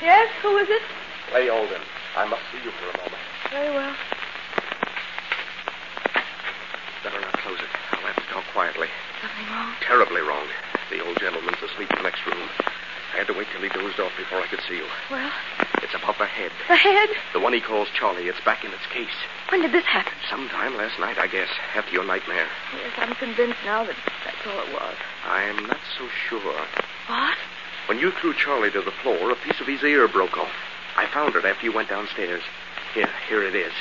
Yes, 0.02 0.28
who 0.42 0.56
is 0.56 0.68
it? 0.70 0.82
Clay 1.30 1.48
Alden. 1.48 1.80
I 2.16 2.26
must 2.26 2.42
see 2.50 2.58
you 2.64 2.70
for 2.72 2.88
a 2.90 2.96
moment. 2.98 3.22
Very 3.50 3.70
well. 3.70 3.94
Better 7.04 7.20
not 7.20 7.32
close 7.38 7.58
it. 7.60 7.68
I'll 7.92 8.00
have 8.00 8.16
to 8.16 8.22
talk 8.32 8.44
quietly. 8.60 8.88
Something 9.24 9.46
wrong? 9.56 9.72
Terribly 9.80 10.20
wrong. 10.20 10.46
The 10.90 11.00
old 11.00 11.18
gentleman's 11.18 11.56
asleep 11.64 11.88
in 11.90 11.96
the 11.96 12.02
next 12.04 12.20
room. 12.26 12.44
I 13.14 13.16
had 13.16 13.26
to 13.28 13.32
wait 13.32 13.46
till 13.52 13.62
he 13.62 13.70
dozed 13.70 13.98
off 13.98 14.12
before 14.18 14.36
I 14.38 14.46
could 14.48 14.60
see 14.68 14.76
you. 14.76 14.84
Well, 15.10 15.32
It's 15.82 15.94
about 15.94 16.18
the 16.18 16.26
head. 16.26 16.52
the 16.68 16.76
head. 16.76 17.08
The 17.32 17.40
one 17.40 17.54
he 17.54 17.60
calls 17.62 17.88
Charlie. 17.96 18.28
It's 18.28 18.40
back 18.44 18.62
in 18.62 18.70
its 18.70 18.84
case. 18.92 19.16
When 19.48 19.62
did 19.62 19.72
this 19.72 19.86
happen? 19.86 20.12
Sometime 20.28 20.76
last 20.76 21.00
night, 21.00 21.16
I 21.18 21.26
guess, 21.26 21.48
after 21.74 21.90
your 21.92 22.04
nightmare. 22.04 22.46
Yes, 22.76 22.92
I'm 22.98 23.14
convinced 23.14 23.58
now 23.64 23.82
that 23.84 23.96
that's 24.26 24.46
all 24.46 24.60
it 24.60 24.72
was. 24.74 24.94
I'm 25.24 25.64
not 25.66 25.80
so 25.96 26.06
sure. 26.28 26.60
What? 27.08 27.38
When 27.88 27.98
you 27.98 28.10
threw 28.20 28.34
Charlie 28.34 28.70
to 28.72 28.82
the 28.82 28.92
floor, 29.02 29.30
a 29.32 29.36
piece 29.36 29.58
of 29.60 29.66
his 29.66 29.82
ear 29.82 30.06
broke 30.06 30.36
off. 30.36 30.52
I 30.98 31.06
found 31.06 31.34
it 31.34 31.46
after 31.46 31.64
you 31.64 31.72
went 31.72 31.88
downstairs. 31.88 32.42
Here, 32.92 33.08
here 33.26 33.42
it 33.42 33.54
is. 33.56 33.72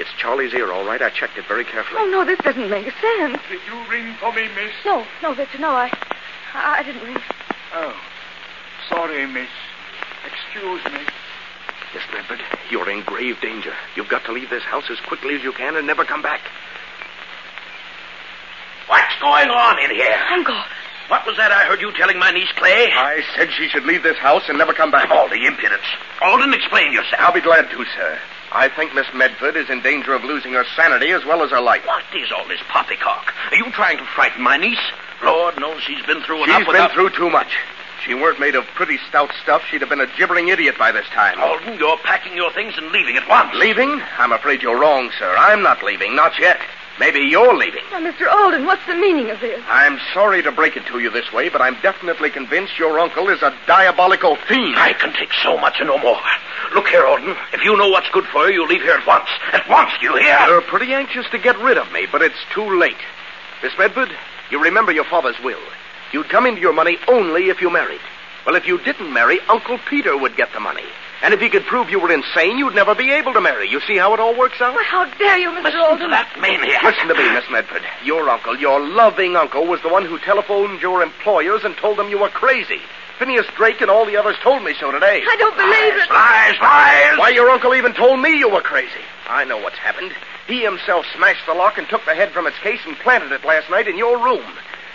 It's 0.00 0.08
Charlie's 0.16 0.54
ear, 0.54 0.72
all 0.72 0.86
right. 0.86 1.02
I 1.02 1.10
checked 1.10 1.36
it 1.36 1.44
very 1.46 1.62
carefully. 1.62 2.00
Oh, 2.00 2.08
no, 2.08 2.24
this 2.24 2.38
doesn't 2.40 2.70
make 2.70 2.86
sense. 2.86 3.36
Did 3.50 3.60
you 3.68 3.76
ring 3.86 4.16
for 4.18 4.32
me, 4.32 4.48
miss? 4.56 4.72
No, 4.86 5.04
no, 5.22 5.34
Victor, 5.34 5.58
no, 5.58 5.68
I, 5.68 5.92
I, 6.54 6.78
I 6.78 6.82
didn't 6.82 7.04
ring. 7.04 7.18
Oh. 7.74 7.94
Sorry, 8.88 9.26
miss. 9.26 9.52
Excuse 10.24 10.82
me. 10.86 11.04
Miss 11.92 12.02
Medford, 12.14 12.40
you're 12.70 12.88
in 12.88 13.02
grave 13.04 13.36
danger. 13.42 13.74
You've 13.94 14.08
got 14.08 14.24
to 14.24 14.32
leave 14.32 14.48
this 14.48 14.62
house 14.62 14.84
as 14.90 14.98
quickly 15.06 15.34
as 15.34 15.42
you 15.42 15.52
can 15.52 15.76
and 15.76 15.86
never 15.86 16.04
come 16.06 16.22
back. 16.22 16.40
What's 18.86 19.20
going 19.20 19.50
on 19.50 19.78
in 19.84 19.94
here? 19.94 20.16
Uncle, 20.32 20.56
What 21.08 21.26
was 21.26 21.36
that 21.36 21.52
I 21.52 21.66
heard 21.66 21.82
you 21.82 21.92
telling 21.92 22.18
my 22.18 22.30
niece 22.30 22.50
Clay? 22.56 22.88
I 22.90 23.20
said 23.36 23.50
she 23.52 23.68
should 23.68 23.84
leave 23.84 24.02
this 24.02 24.16
house 24.16 24.44
and 24.48 24.56
never 24.56 24.72
come 24.72 24.90
back. 24.90 25.10
All 25.10 25.28
the 25.28 25.44
impudence. 25.44 25.84
Alden, 26.22 26.54
explain 26.54 26.90
yourself. 26.92 27.20
I'll 27.20 27.34
be 27.34 27.42
glad 27.42 27.68
to, 27.68 27.84
sir. 27.84 28.18
I 28.52 28.68
think 28.68 28.94
Miss 28.94 29.06
Medford 29.14 29.56
is 29.56 29.70
in 29.70 29.80
danger 29.80 30.12
of 30.12 30.24
losing 30.24 30.52
her 30.54 30.64
sanity 30.76 31.10
as 31.12 31.24
well 31.24 31.42
as 31.42 31.50
her 31.50 31.60
life. 31.60 31.86
What 31.86 32.04
is 32.14 32.32
all 32.32 32.46
this 32.48 32.60
poppycock? 32.68 33.32
Are 33.50 33.56
you 33.56 33.70
trying 33.70 33.98
to 33.98 34.04
frighten 34.04 34.42
my 34.42 34.56
niece? 34.56 34.82
Lord 35.22 35.58
knows 35.60 35.82
she's 35.82 36.04
been 36.06 36.22
through 36.22 36.44
enough 36.44 36.64
She's 36.64 36.72
been 36.72 36.90
through 36.90 37.10
too 37.10 37.30
much. 37.30 37.56
She 38.04 38.14
weren't 38.14 38.40
made 38.40 38.54
of 38.54 38.64
pretty 38.74 38.98
stout 39.08 39.30
stuff, 39.42 39.62
she'd 39.70 39.82
have 39.82 39.90
been 39.90 40.00
a 40.00 40.06
gibbering 40.16 40.48
idiot 40.48 40.76
by 40.78 40.90
this 40.90 41.06
time. 41.08 41.38
Alden, 41.38 41.78
you're 41.78 41.98
packing 41.98 42.34
your 42.34 42.50
things 42.52 42.74
and 42.76 42.90
leaving 42.90 43.16
at 43.16 43.28
once. 43.28 43.54
Leaving? 43.54 44.02
I'm 44.18 44.32
afraid 44.32 44.62
you're 44.62 44.80
wrong, 44.80 45.10
sir. 45.18 45.36
I'm 45.36 45.62
not 45.62 45.82
leaving, 45.82 46.16
not 46.16 46.38
yet. 46.38 46.60
Maybe 47.00 47.20
you're 47.20 47.56
leaving. 47.56 47.80
now, 47.90 48.00
Mr. 48.00 48.30
Alden, 48.30 48.66
what's 48.66 48.84
the 48.86 48.94
meaning 48.94 49.30
of 49.30 49.40
this? 49.40 49.58
I'm 49.66 49.98
sorry 50.12 50.42
to 50.42 50.52
break 50.52 50.76
it 50.76 50.84
to 50.88 50.98
you 50.98 51.08
this 51.08 51.32
way, 51.32 51.48
but 51.48 51.62
I'm 51.62 51.80
definitely 51.80 52.28
convinced 52.28 52.78
your 52.78 53.00
uncle 53.00 53.30
is 53.30 53.40
a 53.40 53.56
diabolical 53.66 54.36
fiend. 54.36 54.76
I 54.76 54.92
can 54.92 55.14
take 55.14 55.32
so 55.42 55.56
much 55.56 55.76
and 55.80 55.88
no 55.88 55.96
more. 55.96 56.20
Look 56.74 56.88
here, 56.88 57.06
Alden. 57.06 57.34
If 57.54 57.64
you 57.64 57.74
know 57.74 57.88
what's 57.88 58.10
good 58.10 58.26
for 58.26 58.46
you, 58.48 58.60
you'll 58.60 58.68
leave 58.68 58.82
here 58.82 58.98
at 58.98 59.06
once. 59.06 59.30
At 59.54 59.66
once, 59.66 59.92
you 60.02 60.14
hear? 60.18 60.38
You're 60.46 60.60
pretty 60.60 60.92
anxious 60.92 61.24
to 61.30 61.38
get 61.38 61.58
rid 61.60 61.78
of 61.78 61.90
me, 61.90 62.06
but 62.12 62.20
it's 62.20 62.44
too 62.52 62.78
late. 62.78 63.00
Miss 63.62 63.72
Medford, 63.78 64.10
you 64.50 64.62
remember 64.62 64.92
your 64.92 65.04
father's 65.04 65.40
will. 65.42 65.58
You'd 66.12 66.28
come 66.28 66.44
into 66.44 66.60
your 66.60 66.74
money 66.74 66.98
only 67.08 67.48
if 67.48 67.62
you 67.62 67.70
married. 67.70 68.02
Well, 68.44 68.56
if 68.56 68.66
you 68.66 68.76
didn't 68.76 69.10
marry, 69.10 69.40
Uncle 69.48 69.78
Peter 69.88 70.18
would 70.18 70.36
get 70.36 70.52
the 70.52 70.60
money. 70.60 70.84
And 71.22 71.34
if 71.34 71.40
he 71.40 71.50
could 71.50 71.66
prove 71.66 71.90
you 71.90 72.00
were 72.00 72.10
insane, 72.10 72.56
you'd 72.56 72.74
never 72.74 72.94
be 72.94 73.10
able 73.10 73.34
to 73.34 73.40
marry. 73.40 73.68
You 73.68 73.80
see 73.80 73.96
how 73.96 74.14
it 74.14 74.20
all 74.20 74.36
works 74.36 74.60
out? 74.60 74.74
Why, 74.74 74.84
how 74.84 75.04
dare 75.18 75.38
you, 75.38 75.50
Mr. 75.50 75.64
Listen 75.64 75.80
to 75.80 75.86
Alden? 75.86 76.10
that 76.10 76.40
maniac. 76.40 76.82
Listen 76.82 77.08
to 77.08 77.14
me, 77.14 77.30
Miss 77.34 77.44
Medford. 77.50 77.82
Your 78.04 78.28
uncle, 78.30 78.56
your 78.58 78.80
loving 78.80 79.36
uncle, 79.36 79.66
was 79.66 79.82
the 79.82 79.90
one 79.90 80.06
who 80.06 80.18
telephoned 80.18 80.80
your 80.80 81.02
employers 81.02 81.62
and 81.64 81.76
told 81.76 81.98
them 81.98 82.08
you 82.08 82.18
were 82.18 82.30
crazy. 82.30 82.80
Phineas 83.18 83.46
Drake 83.54 83.82
and 83.82 83.90
all 83.90 84.06
the 84.06 84.16
others 84.16 84.36
told 84.42 84.64
me 84.64 84.72
so 84.80 84.90
today. 84.90 85.20
I 85.28 85.36
don't 85.36 85.56
believe 85.56 85.94
it. 85.94 86.08
Lies, 86.08 86.56
lies. 86.58 87.18
Why, 87.18 87.30
your 87.34 87.50
uncle 87.50 87.74
even 87.74 87.92
told 87.92 88.18
me 88.18 88.38
you 88.38 88.48
were 88.48 88.62
crazy. 88.62 89.04
I 89.28 89.44
know 89.44 89.58
what's 89.58 89.76
happened. 89.76 90.12
He 90.46 90.62
himself 90.62 91.04
smashed 91.14 91.44
the 91.46 91.52
lock 91.52 91.76
and 91.76 91.86
took 91.86 92.04
the 92.06 92.14
head 92.14 92.32
from 92.32 92.46
its 92.46 92.56
case 92.58 92.80
and 92.86 92.96
planted 92.96 93.30
it 93.30 93.44
last 93.44 93.68
night 93.68 93.86
in 93.88 93.98
your 93.98 94.16
room. 94.24 94.44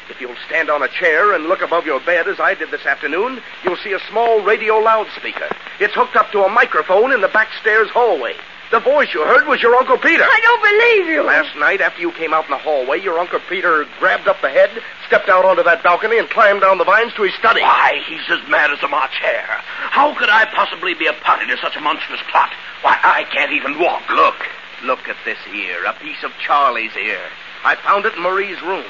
If 0.10 0.22
you'll 0.22 0.36
stand 0.46 0.70
on 0.70 0.84
a 0.84 0.88
chair 0.88 1.34
and 1.34 1.46
look 1.46 1.62
above 1.62 1.86
your 1.86 2.00
bed 2.00 2.28
as 2.28 2.40
I 2.40 2.54
did 2.54 2.70
this 2.70 2.86
afternoon, 2.86 3.42
you'll 3.64 3.78
see 3.78 3.94
a 3.94 4.00
small 4.10 4.42
radio 4.44 4.78
loudspeaker. 4.78 5.50
It's 5.80 5.96
hooked 5.96 6.16
up 6.16 6.32
to 6.32 6.44
a 6.44 6.50
microphone 6.50 7.12
in 7.12 7.22
the 7.22 7.28
back 7.28 7.50
stairs 7.60 7.90
hallway. 7.90 8.36
The 8.72 8.80
voice 8.80 9.14
you 9.14 9.24
heard 9.24 9.48
was 9.48 9.62
your 9.62 9.76
Uncle 9.76 9.98
Peter. 9.98 10.24
I 10.24 10.40
don't 10.42 10.62
believe 10.62 11.14
you. 11.14 11.24
Last 11.24 11.56
night, 11.56 11.82
after 11.82 12.02
you 12.02 12.12
came 12.12 12.34
out 12.34 12.46
in 12.46 12.52
the 12.52 12.58
hallway, 12.58 13.00
your 13.00 13.20
Uncle 13.20 13.40
Peter 13.48 13.86
grabbed 14.00 14.28
up 14.28 14.42
the 14.42 14.50
head, 14.50 14.70
stepped 15.08 15.30
out 15.30 15.46
onto 15.46 15.64
that 15.64 15.84
balcony, 15.84 16.18
and 16.18 16.30
climbed 16.30 16.62
down 16.62 16.78
the 16.78 16.84
vines 16.84 17.14
to 17.14 17.24
his 17.24 17.34
study. 17.36 17.62
Why, 17.62 18.02
he's 18.08 18.26
as 18.30 18.48
mad 18.50 18.72
as 18.72 18.82
a 18.82 18.88
March 18.88 19.18
hare. 19.22 19.62
How 19.90 20.18
could 20.18 20.30
I 20.30 20.46
possibly 20.46 20.94
be 20.94 21.06
a 21.06 21.14
party 21.14 21.46
to 21.48 21.58
such 21.58 21.76
a 21.76 21.82
monstrous 21.82 22.22
plot? 22.32 22.52
Why, 22.82 22.98
I 23.02 23.24
can't 23.32 23.52
even 23.54 23.80
walk. 23.80 24.10
Look, 24.10 24.46
look 24.84 25.10
at 25.10 25.18
this 25.26 25.40
ear, 25.54 25.86
a 25.86 25.94
piece 25.94 26.24
of 26.24 26.32
Charlie's 26.46 26.96
ear. 26.96 27.22
I 27.64 27.76
found 27.76 28.06
it 28.06 28.16
in 28.16 28.22
Marie's 28.22 28.62
room. 28.62 28.86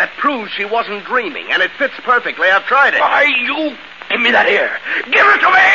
That 0.00 0.16
proves 0.16 0.50
she 0.52 0.64
wasn't 0.64 1.04
dreaming, 1.04 1.52
and 1.52 1.60
it 1.60 1.70
fits 1.76 1.92
perfectly. 2.08 2.48
I've 2.48 2.64
tried 2.64 2.94
it. 2.96 3.04
Why, 3.04 3.28
you... 3.28 3.76
Give 4.08 4.16
me 4.24 4.32
that 4.32 4.48
ear. 4.48 4.72
Give 5.12 5.28
it 5.28 5.40
to 5.44 5.50
me! 5.52 5.68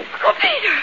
Uncle 0.00 0.32
Peter, 0.40 0.76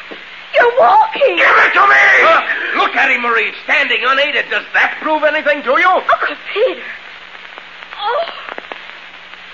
you're 0.54 0.78
walking. 0.78 1.42
Give 1.42 1.58
it 1.58 1.74
to 1.74 1.84
me! 1.89 2.06
Look, 2.30 2.46
look 2.86 2.94
at 2.94 3.10
him, 3.10 3.26
Marie, 3.26 3.50
standing 3.65 4.06
unaided. 4.06 4.46
Does 4.54 4.62
that 4.78 5.02
prove 5.02 5.26
anything 5.26 5.65
to 5.65 5.74
you? 5.74 5.89
Oh, 5.89 6.06
Uncle 6.06 6.38
Peter. 6.54 6.86
Oh, 7.98 8.22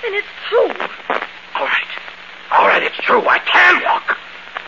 then 0.04 0.20
it's 0.20 0.36
true. 0.52 0.76
All 1.56 1.64
right. 1.64 1.92
All 2.52 2.68
right, 2.68 2.84
it's 2.84 3.00
true. 3.08 3.24
I 3.24 3.40
can 3.40 3.84
walk. 3.88 4.20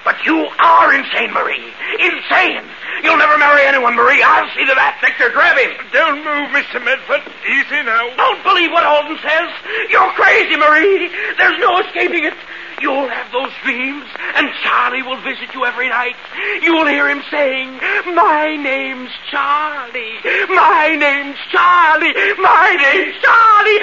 But 0.07 0.23
you 0.23 0.39
are 0.39 0.95
insane, 0.95 1.35
Marie. 1.35 1.67
Insane. 1.99 2.63
You'll 3.03 3.19
never 3.19 3.37
marry 3.37 3.67
anyone, 3.67 3.91
Marie. 3.91 4.23
I'll 4.23 4.47
see 4.55 4.63
to 4.63 4.71
that. 4.71 5.03
Victor, 5.03 5.35
grab 5.35 5.59
him. 5.59 5.75
Don't 5.91 6.23
move, 6.23 6.47
Mr. 6.55 6.79
Medford. 6.79 7.27
Easy 7.43 7.83
now. 7.83 8.15
Don't 8.15 8.39
believe 8.39 8.71
what 8.71 8.87
Alden 8.87 9.19
says. 9.19 9.51
You're 9.91 10.07
crazy, 10.15 10.55
Marie. 10.55 11.11
There's 11.35 11.59
no 11.59 11.83
escaping 11.83 12.23
it. 12.23 12.39
You'll 12.79 13.11
have 13.11 13.35
those 13.35 13.51
dreams, 13.67 14.07
and 14.39 14.47
Charlie 14.63 15.03
will 15.03 15.19
visit 15.27 15.51
you 15.51 15.65
every 15.67 15.89
night. 15.91 16.15
You'll 16.63 16.87
hear 16.87 17.11
him 17.11 17.19
saying, 17.27 17.75
My 18.15 18.55
name's 18.55 19.11
Charlie. 19.27 20.23
My 20.47 20.95
name's 20.95 21.41
Charlie. 21.51 22.15
My 22.39 22.79
name's 22.79 23.19
Charlie. 23.19 23.79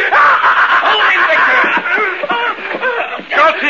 Hold 0.88 1.04
him, 1.04 1.20
Victor. 1.28 2.64
Got 3.36 3.60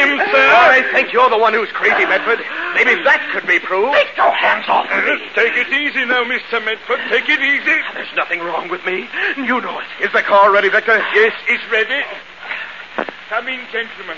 him, 0.55 0.63
sir. 0.63 0.89
I 0.89 0.93
think 0.95 1.13
you're 1.13 1.31
the 1.31 1.39
one 1.39 1.53
who's 1.53 1.71
crazy, 1.75 2.07
Medford. 2.07 2.39
Maybe 2.79 2.95
that 3.03 3.21
could 3.35 3.47
be 3.47 3.59
proved. 3.59 3.95
Take 3.99 4.17
your 4.17 4.33
hands 4.33 4.67
off 4.71 4.87
me. 4.87 5.19
Take 5.35 5.59
it 5.59 5.69
easy 5.75 6.07
now, 6.07 6.23
Mr. 6.25 6.63
Medford. 6.65 7.03
Take 7.11 7.29
it 7.29 7.43
easy. 7.43 7.77
There's 7.95 8.15
nothing 8.17 8.41
wrong 8.41 8.69
with 8.69 8.85
me. 8.87 9.09
You 9.37 9.61
know 9.61 9.79
it. 9.79 9.89
Is 10.07 10.13
the 10.13 10.23
car 10.23 10.51
ready, 10.51 10.69
Victor? 10.69 10.97
Yes, 11.15 11.35
it's 11.49 11.65
ready. 11.71 12.03
Come 13.29 13.49
in, 13.49 13.61
gentlemen. 13.73 14.17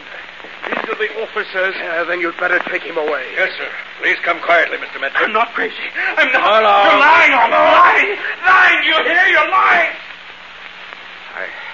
These 0.66 0.84
are 0.90 0.98
the 0.98 1.10
officers. 1.22 1.74
Uh, 1.78 2.04
then 2.04 2.20
you'd 2.20 2.36
better 2.36 2.58
take 2.68 2.82
him 2.82 2.98
away. 2.98 3.24
Yes, 3.34 3.54
sir. 3.56 3.70
Please 4.02 4.18
come 4.22 4.40
quietly, 4.40 4.76
Mr. 4.78 5.00
Medford. 5.00 5.22
I'm 5.22 5.32
not 5.32 5.54
crazy. 5.54 5.74
I'm 5.96 6.32
not. 6.32 6.42
Hello. 6.42 6.74
You're 6.90 7.00
lying 7.00 7.32
on 7.32 7.48
me. 7.50 7.56
Lying. 7.56 8.18
Lying. 8.44 8.80
You 8.84 8.96
hear? 9.04 9.26
You're 9.30 9.50
lying. 9.50 9.94
I. 11.36 11.65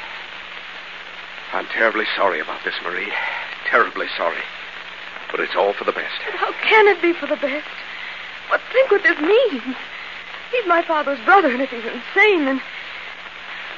I'm 1.53 1.67
terribly 1.67 2.07
sorry 2.17 2.41
about 2.41 2.65
this, 2.65 2.75
Marie. 2.83 3.13
Terribly 3.67 4.07
sorry. 4.17 4.43
But 5.31 5.41
it's 5.41 5.55
all 5.55 5.73
for 5.73 5.85
the 5.85 5.93
best. 5.93 6.21
How 6.35 6.53
can 6.53 6.89
it 6.89 7.01
be 7.03 7.13
for 7.13 7.27
the 7.27 7.37
best? 7.37 7.69
But 8.51 8.61
think 8.73 8.91
what 8.91 9.03
this 9.03 9.19
means. 9.21 9.77
He's 10.51 10.67
my 10.67 10.83
father's 10.83 11.21
brother, 11.25 11.49
and 11.49 11.63
if 11.63 11.71
he's 11.71 11.85
insane, 11.85 12.45
then, 12.45 12.61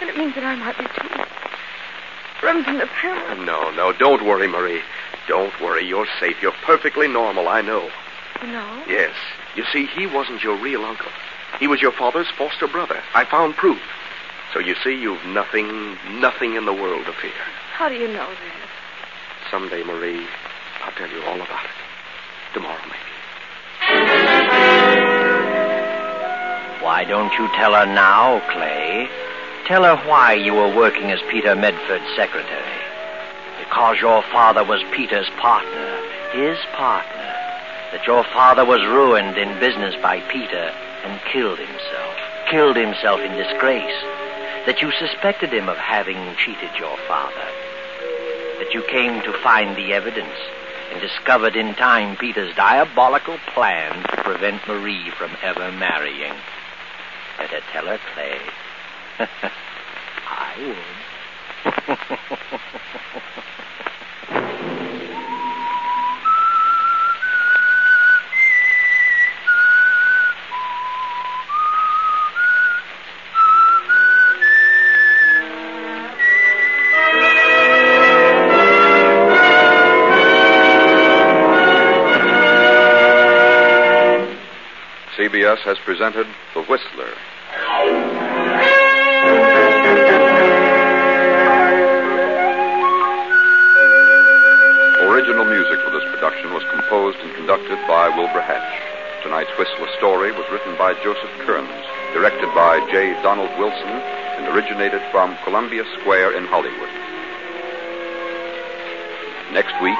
then 0.00 0.08
it 0.08 0.16
means 0.16 0.34
that 0.34 0.44
I 0.44 0.56
might 0.56 0.78
be 0.78 0.84
too. 0.84 1.24
Remington, 2.44 2.78
the 2.78 2.86
parent. 2.86 3.44
No, 3.44 3.70
no, 3.70 3.92
don't 3.92 4.24
worry, 4.24 4.48
Marie. 4.48 4.82
Don't 5.28 5.58
worry. 5.60 5.86
You're 5.86 6.06
safe. 6.20 6.42
You're 6.42 6.52
perfectly 6.64 7.08
normal, 7.08 7.48
I 7.48 7.60
know. 7.60 7.90
No. 8.42 8.82
Yes. 8.88 9.14
You 9.54 9.64
see, 9.72 9.86
he 9.86 10.06
wasn't 10.06 10.42
your 10.42 10.56
real 10.56 10.84
uncle. 10.84 11.10
He 11.58 11.68
was 11.68 11.80
your 11.80 11.92
father's 11.92 12.28
foster 12.36 12.66
brother. 12.66 13.02
I 13.14 13.24
found 13.24 13.56
proof. 13.56 13.80
So 14.54 14.60
you 14.60 14.76
see, 14.84 14.94
you've 14.94 15.26
nothing, 15.26 15.98
nothing 16.20 16.54
in 16.54 16.64
the 16.64 16.72
world 16.72 17.06
to 17.06 17.12
fear. 17.12 17.32
How 17.72 17.88
do 17.88 17.96
you 17.96 18.06
know 18.06 18.30
that? 18.30 18.70
Someday, 19.50 19.82
Marie, 19.82 20.24
I'll 20.84 20.92
tell 20.92 21.10
you 21.10 21.20
all 21.24 21.34
about 21.34 21.64
it. 21.64 21.74
Tomorrow, 22.54 22.78
maybe. 22.86 23.14
Why 26.84 27.02
don't 27.02 27.32
you 27.34 27.48
tell 27.56 27.74
her 27.74 27.84
now, 27.84 28.38
Clay? 28.52 29.08
Tell 29.66 29.82
her 29.82 29.96
why 30.08 30.34
you 30.34 30.54
were 30.54 30.72
working 30.72 31.10
as 31.10 31.18
Peter 31.32 31.56
Medford's 31.56 32.06
secretary. 32.14 32.78
Because 33.58 33.98
your 34.00 34.22
father 34.30 34.62
was 34.62 34.84
Peter's 34.92 35.28
partner, 35.40 35.98
his 36.30 36.58
partner. 36.76 37.34
That 37.90 38.06
your 38.06 38.22
father 38.22 38.64
was 38.64 38.86
ruined 38.86 39.36
in 39.36 39.58
business 39.58 39.96
by 40.00 40.20
Peter 40.30 40.70
and 41.02 41.20
killed 41.32 41.58
himself. 41.58 42.14
Killed 42.50 42.76
himself 42.76 43.18
in 43.18 43.32
disgrace. 43.36 44.13
That 44.66 44.80
you 44.80 44.90
suspected 44.92 45.52
him 45.52 45.68
of 45.68 45.76
having 45.76 46.34
cheated 46.36 46.70
your 46.78 46.96
father. 47.06 47.48
That 48.58 48.72
you 48.72 48.82
came 48.88 49.20
to 49.22 49.42
find 49.42 49.76
the 49.76 49.92
evidence 49.92 50.38
and 50.90 51.00
discovered 51.00 51.54
in 51.54 51.74
time 51.74 52.16
Peter's 52.16 52.54
diabolical 52.56 53.36
plan 53.52 54.02
to 54.04 54.22
prevent 54.22 54.66
Marie 54.66 55.10
from 55.10 55.36
ever 55.42 55.70
marrying. 55.72 56.34
Better 57.36 57.60
tell 57.72 57.86
her, 57.86 57.98
Clay. 58.14 58.40
I 60.26 60.76
would. 61.86 61.98
CBS 85.34 85.58
has 85.66 85.78
presented 85.84 86.28
The 86.54 86.62
Whistler. 86.62 87.10
Original 95.10 95.44
music 95.44 95.80
for 95.82 95.90
this 95.90 96.06
production 96.14 96.54
was 96.54 96.62
composed 96.70 97.18
and 97.18 97.34
conducted 97.34 97.78
by 97.88 98.14
Wilbur 98.14 98.42
Hatch. 98.42 98.62
Tonight's 99.24 99.50
Whistler 99.58 99.88
story 99.98 100.30
was 100.30 100.46
written 100.52 100.78
by 100.78 100.94
Joseph 101.02 101.34
Kearns, 101.42 101.82
directed 102.14 102.54
by 102.54 102.78
J. 102.92 103.14
Donald 103.26 103.50
Wilson, 103.58 103.90
and 104.38 104.46
originated 104.54 105.02
from 105.10 105.36
Columbia 105.42 105.82
Square 105.98 106.38
in 106.38 106.44
Hollywood. 106.46 106.94
Next 109.50 109.74
week, 109.82 109.98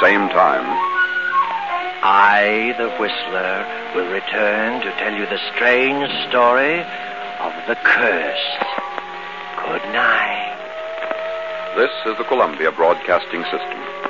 same 0.00 0.28
time, 0.30 0.95
I, 2.02 2.74
the 2.78 2.90
Whistler, 3.00 3.66
will 3.94 4.10
return 4.12 4.80
to 4.82 4.90
tell 4.98 5.14
you 5.14 5.26
the 5.26 5.40
strange 5.54 6.10
story 6.28 6.80
of 7.40 7.52
the 7.66 7.76
cursed. 7.76 8.62
Good 9.64 9.84
night. 9.92 10.56
this 11.76 11.90
is 12.06 12.16
the 12.18 12.24
Columbia 12.24 12.72
Broadcasting 12.72 13.42
System. 13.44 14.05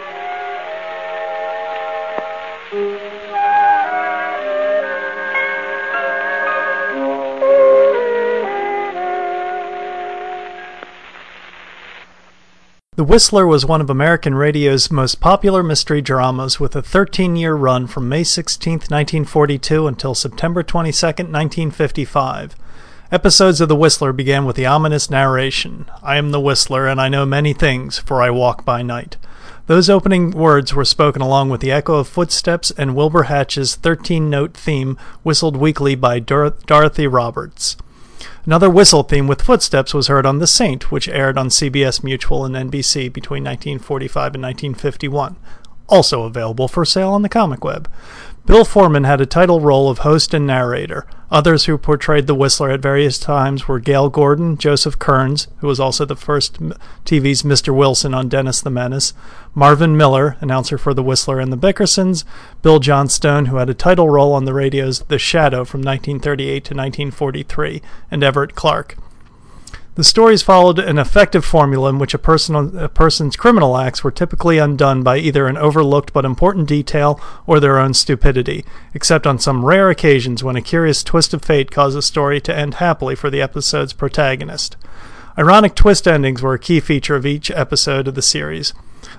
The 12.96 13.04
Whistler 13.04 13.46
was 13.46 13.66
one 13.66 13.82
of 13.82 13.90
American 13.90 14.34
radio's 14.34 14.90
most 14.90 15.20
popular 15.20 15.62
mystery 15.62 16.00
dramas 16.00 16.58
with 16.58 16.74
a 16.74 16.80
13 16.80 17.36
year 17.36 17.54
run 17.54 17.86
from 17.86 18.08
May 18.08 18.24
16, 18.24 18.72
1942 18.72 19.86
until 19.86 20.14
September 20.14 20.62
22, 20.62 21.06
1955. 21.06 22.56
Episodes 23.12 23.60
of 23.60 23.68
The 23.68 23.76
Whistler 23.76 24.14
began 24.14 24.46
with 24.46 24.56
the 24.56 24.64
ominous 24.64 25.10
narration 25.10 25.84
I 26.02 26.16
am 26.16 26.30
the 26.30 26.40
Whistler, 26.40 26.86
and 26.86 26.98
I 26.98 27.10
know 27.10 27.26
many 27.26 27.52
things, 27.52 27.98
for 27.98 28.22
I 28.22 28.30
walk 28.30 28.64
by 28.64 28.80
night. 28.80 29.18
Those 29.66 29.90
opening 29.90 30.30
words 30.30 30.72
were 30.72 30.86
spoken 30.86 31.20
along 31.20 31.50
with 31.50 31.60
the 31.60 31.72
echo 31.72 31.96
of 31.96 32.08
footsteps 32.08 32.70
and 32.78 32.96
Wilbur 32.96 33.24
Hatch's 33.24 33.74
13 33.74 34.30
note 34.30 34.54
theme, 34.54 34.96
whistled 35.22 35.58
weekly 35.58 35.96
by 35.96 36.18
Dor- 36.18 36.56
Dorothy 36.64 37.06
Roberts. 37.06 37.76
Another 38.46 38.70
whistle 38.70 39.02
theme 39.02 39.26
with 39.26 39.42
footsteps 39.42 39.92
was 39.92 40.06
heard 40.06 40.24
on 40.24 40.38
The 40.38 40.46
Saint, 40.46 40.92
which 40.92 41.08
aired 41.08 41.36
on 41.36 41.48
CBS 41.48 42.04
Mutual 42.04 42.44
and 42.44 42.54
NBC 42.54 43.12
between 43.12 43.42
1945 43.42 44.34
and 44.36 44.42
1951. 44.44 45.34
Also 45.88 46.22
available 46.22 46.68
for 46.68 46.84
sale 46.84 47.10
on 47.10 47.22
the 47.22 47.28
comic 47.28 47.64
web. 47.64 47.90
Bill 48.46 48.64
Forman 48.64 49.02
had 49.02 49.20
a 49.20 49.26
title 49.26 49.60
role 49.60 49.90
of 49.90 49.98
host 49.98 50.32
and 50.32 50.46
narrator. 50.46 51.08
Others 51.30 51.64
who 51.64 51.76
portrayed 51.76 52.28
the 52.28 52.36
Whistler 52.36 52.70
at 52.70 52.80
various 52.80 53.18
times 53.18 53.66
were 53.66 53.80
Gale 53.80 54.08
Gordon, 54.08 54.56
Joseph 54.56 54.98
Kearns, 54.98 55.48
who 55.58 55.66
was 55.66 55.80
also 55.80 56.04
the 56.04 56.14
first 56.14 56.60
TV's 57.04 57.42
Mr. 57.42 57.74
Wilson 57.74 58.14
on 58.14 58.28
Dennis 58.28 58.60
the 58.60 58.70
Menace, 58.70 59.12
Marvin 59.52 59.96
Miller, 59.96 60.36
announcer 60.40 60.78
for 60.78 60.94
the 60.94 61.02
Whistler 61.02 61.40
and 61.40 61.52
the 61.52 61.56
Bickersons, 61.56 62.24
Bill 62.62 62.78
Johnstone, 62.78 63.46
who 63.46 63.56
had 63.56 63.68
a 63.68 63.74
title 63.74 64.08
role 64.08 64.32
on 64.32 64.44
the 64.44 64.54
radio's 64.54 65.00
The 65.00 65.18
Shadow 65.18 65.64
from 65.64 65.80
1938 65.80 66.52
to 66.64 66.74
1943, 66.74 67.82
and 68.10 68.22
Everett 68.22 68.54
Clarke. 68.54 68.96
The 69.96 70.04
stories 70.04 70.42
followed 70.42 70.78
an 70.78 70.98
effective 70.98 71.42
formula 71.42 71.88
in 71.88 71.98
which 71.98 72.12
a, 72.12 72.18
person, 72.18 72.78
a 72.78 72.86
person's 72.86 73.34
criminal 73.34 73.78
acts 73.78 74.04
were 74.04 74.10
typically 74.10 74.58
undone 74.58 75.02
by 75.02 75.16
either 75.16 75.46
an 75.46 75.56
overlooked 75.56 76.12
but 76.12 76.26
important 76.26 76.68
detail 76.68 77.18
or 77.46 77.60
their 77.60 77.78
own 77.78 77.94
stupidity, 77.94 78.62
except 78.92 79.26
on 79.26 79.38
some 79.38 79.64
rare 79.64 79.88
occasions 79.88 80.44
when 80.44 80.54
a 80.54 80.60
curious 80.60 81.02
twist 81.02 81.32
of 81.32 81.42
fate 81.42 81.70
caused 81.70 81.96
a 81.96 82.02
story 82.02 82.42
to 82.42 82.54
end 82.54 82.74
happily 82.74 83.14
for 83.14 83.30
the 83.30 83.40
episode's 83.40 83.94
protagonist. 83.94 84.76
Ironic 85.38 85.74
twist 85.74 86.06
endings 86.06 86.42
were 86.42 86.52
a 86.52 86.58
key 86.58 86.78
feature 86.78 87.16
of 87.16 87.24
each 87.24 87.50
episode 87.50 88.06
of 88.06 88.14
the 88.14 88.20
series. 88.20 88.74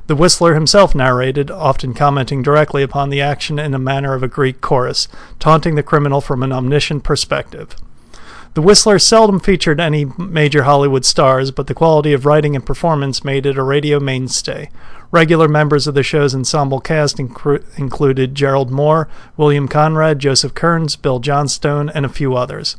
The 0.06 0.16
Whistler 0.16 0.54
himself 0.54 0.94
narrated, 0.94 1.50
often 1.50 1.96
commenting 1.96 2.44
directly 2.44 2.84
upon 2.84 3.10
the 3.10 3.22
action 3.22 3.58
in 3.58 3.74
a 3.74 3.80
manner 3.80 4.14
of 4.14 4.22
a 4.22 4.28
Greek 4.28 4.62
chorus, 4.62 5.08
taunting 5.40 5.74
the 5.74 5.82
criminal 5.82 6.22
from 6.22 6.44
an 6.44 6.52
omniscient 6.52 7.04
perspective. 7.04 7.76
The 8.58 8.64
Whistler 8.64 8.98
seldom 8.98 9.40
featured 9.40 9.80
any 9.80 10.08
major 10.18 10.64
Hollywood 10.64 11.06
stars, 11.06 11.52
but 11.52 11.68
the 11.68 11.76
quality 11.76 12.12
of 12.14 12.26
writing 12.26 12.56
and 12.56 12.66
performance 12.66 13.24
made 13.24 13.46
it 13.46 13.56
a 13.56 13.62
radio 13.62 14.00
mainstay. 14.00 14.72
Regular 15.12 15.48
members 15.48 15.86
of 15.86 15.94
the 15.94 16.02
show's 16.02 16.34
ensemble 16.34 16.80
cast 16.80 17.18
incru- 17.18 17.64
included 17.78 18.34
Gerald 18.34 18.72
Mohr, 18.72 19.06
William 19.38 19.68
Conrad, 19.68 20.18
Joseph 20.18 20.56
Kearns, 20.56 20.96
Bill 20.96 21.20
Johnstone, 21.20 21.90
and 21.90 22.04
a 22.04 22.10
few 22.10 22.36
others. 22.36 22.78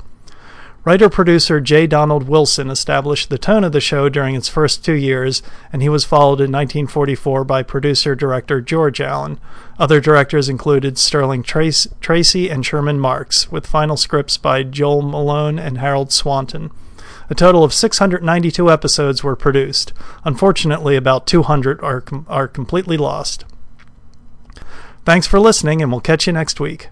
Writer 0.84 1.08
producer 1.10 1.60
J. 1.60 1.86
Donald 1.86 2.28
Wilson 2.28 2.70
established 2.70 3.28
the 3.28 3.36
tone 3.36 3.64
of 3.64 3.72
the 3.72 3.80
show 3.80 4.08
during 4.08 4.34
its 4.34 4.48
first 4.48 4.84
two 4.84 4.94
years, 4.94 5.42
and 5.72 5.82
he 5.82 5.88
was 5.88 6.04
followed 6.04 6.40
in 6.40 6.52
1944 6.52 7.44
by 7.44 7.62
producer 7.62 8.14
director 8.14 8.60
George 8.60 9.00
Allen. 9.00 9.38
Other 9.78 10.00
directors 10.00 10.48
included 10.48 10.96
Sterling 10.96 11.42
Trace- 11.42 11.88
Tracy 12.00 12.48
and 12.48 12.64
Sherman 12.64 13.00
Marks, 13.00 13.50
with 13.50 13.66
final 13.66 13.96
scripts 13.96 14.38
by 14.38 14.62
Joel 14.62 15.02
Malone 15.02 15.58
and 15.58 15.78
Harold 15.78 16.12
Swanton. 16.12 16.70
A 17.28 17.34
total 17.34 17.64
of 17.64 17.74
692 17.74 18.70
episodes 18.70 19.22
were 19.22 19.36
produced. 19.36 19.92
Unfortunately, 20.24 20.96
about 20.96 21.26
200 21.26 21.82
are, 21.82 22.00
com- 22.00 22.24
are 22.28 22.48
completely 22.48 22.96
lost. 22.96 23.44
Thanks 25.04 25.26
for 25.26 25.40
listening, 25.40 25.82
and 25.82 25.90
we'll 25.90 26.00
catch 26.00 26.26
you 26.26 26.32
next 26.32 26.60
week. 26.60 26.88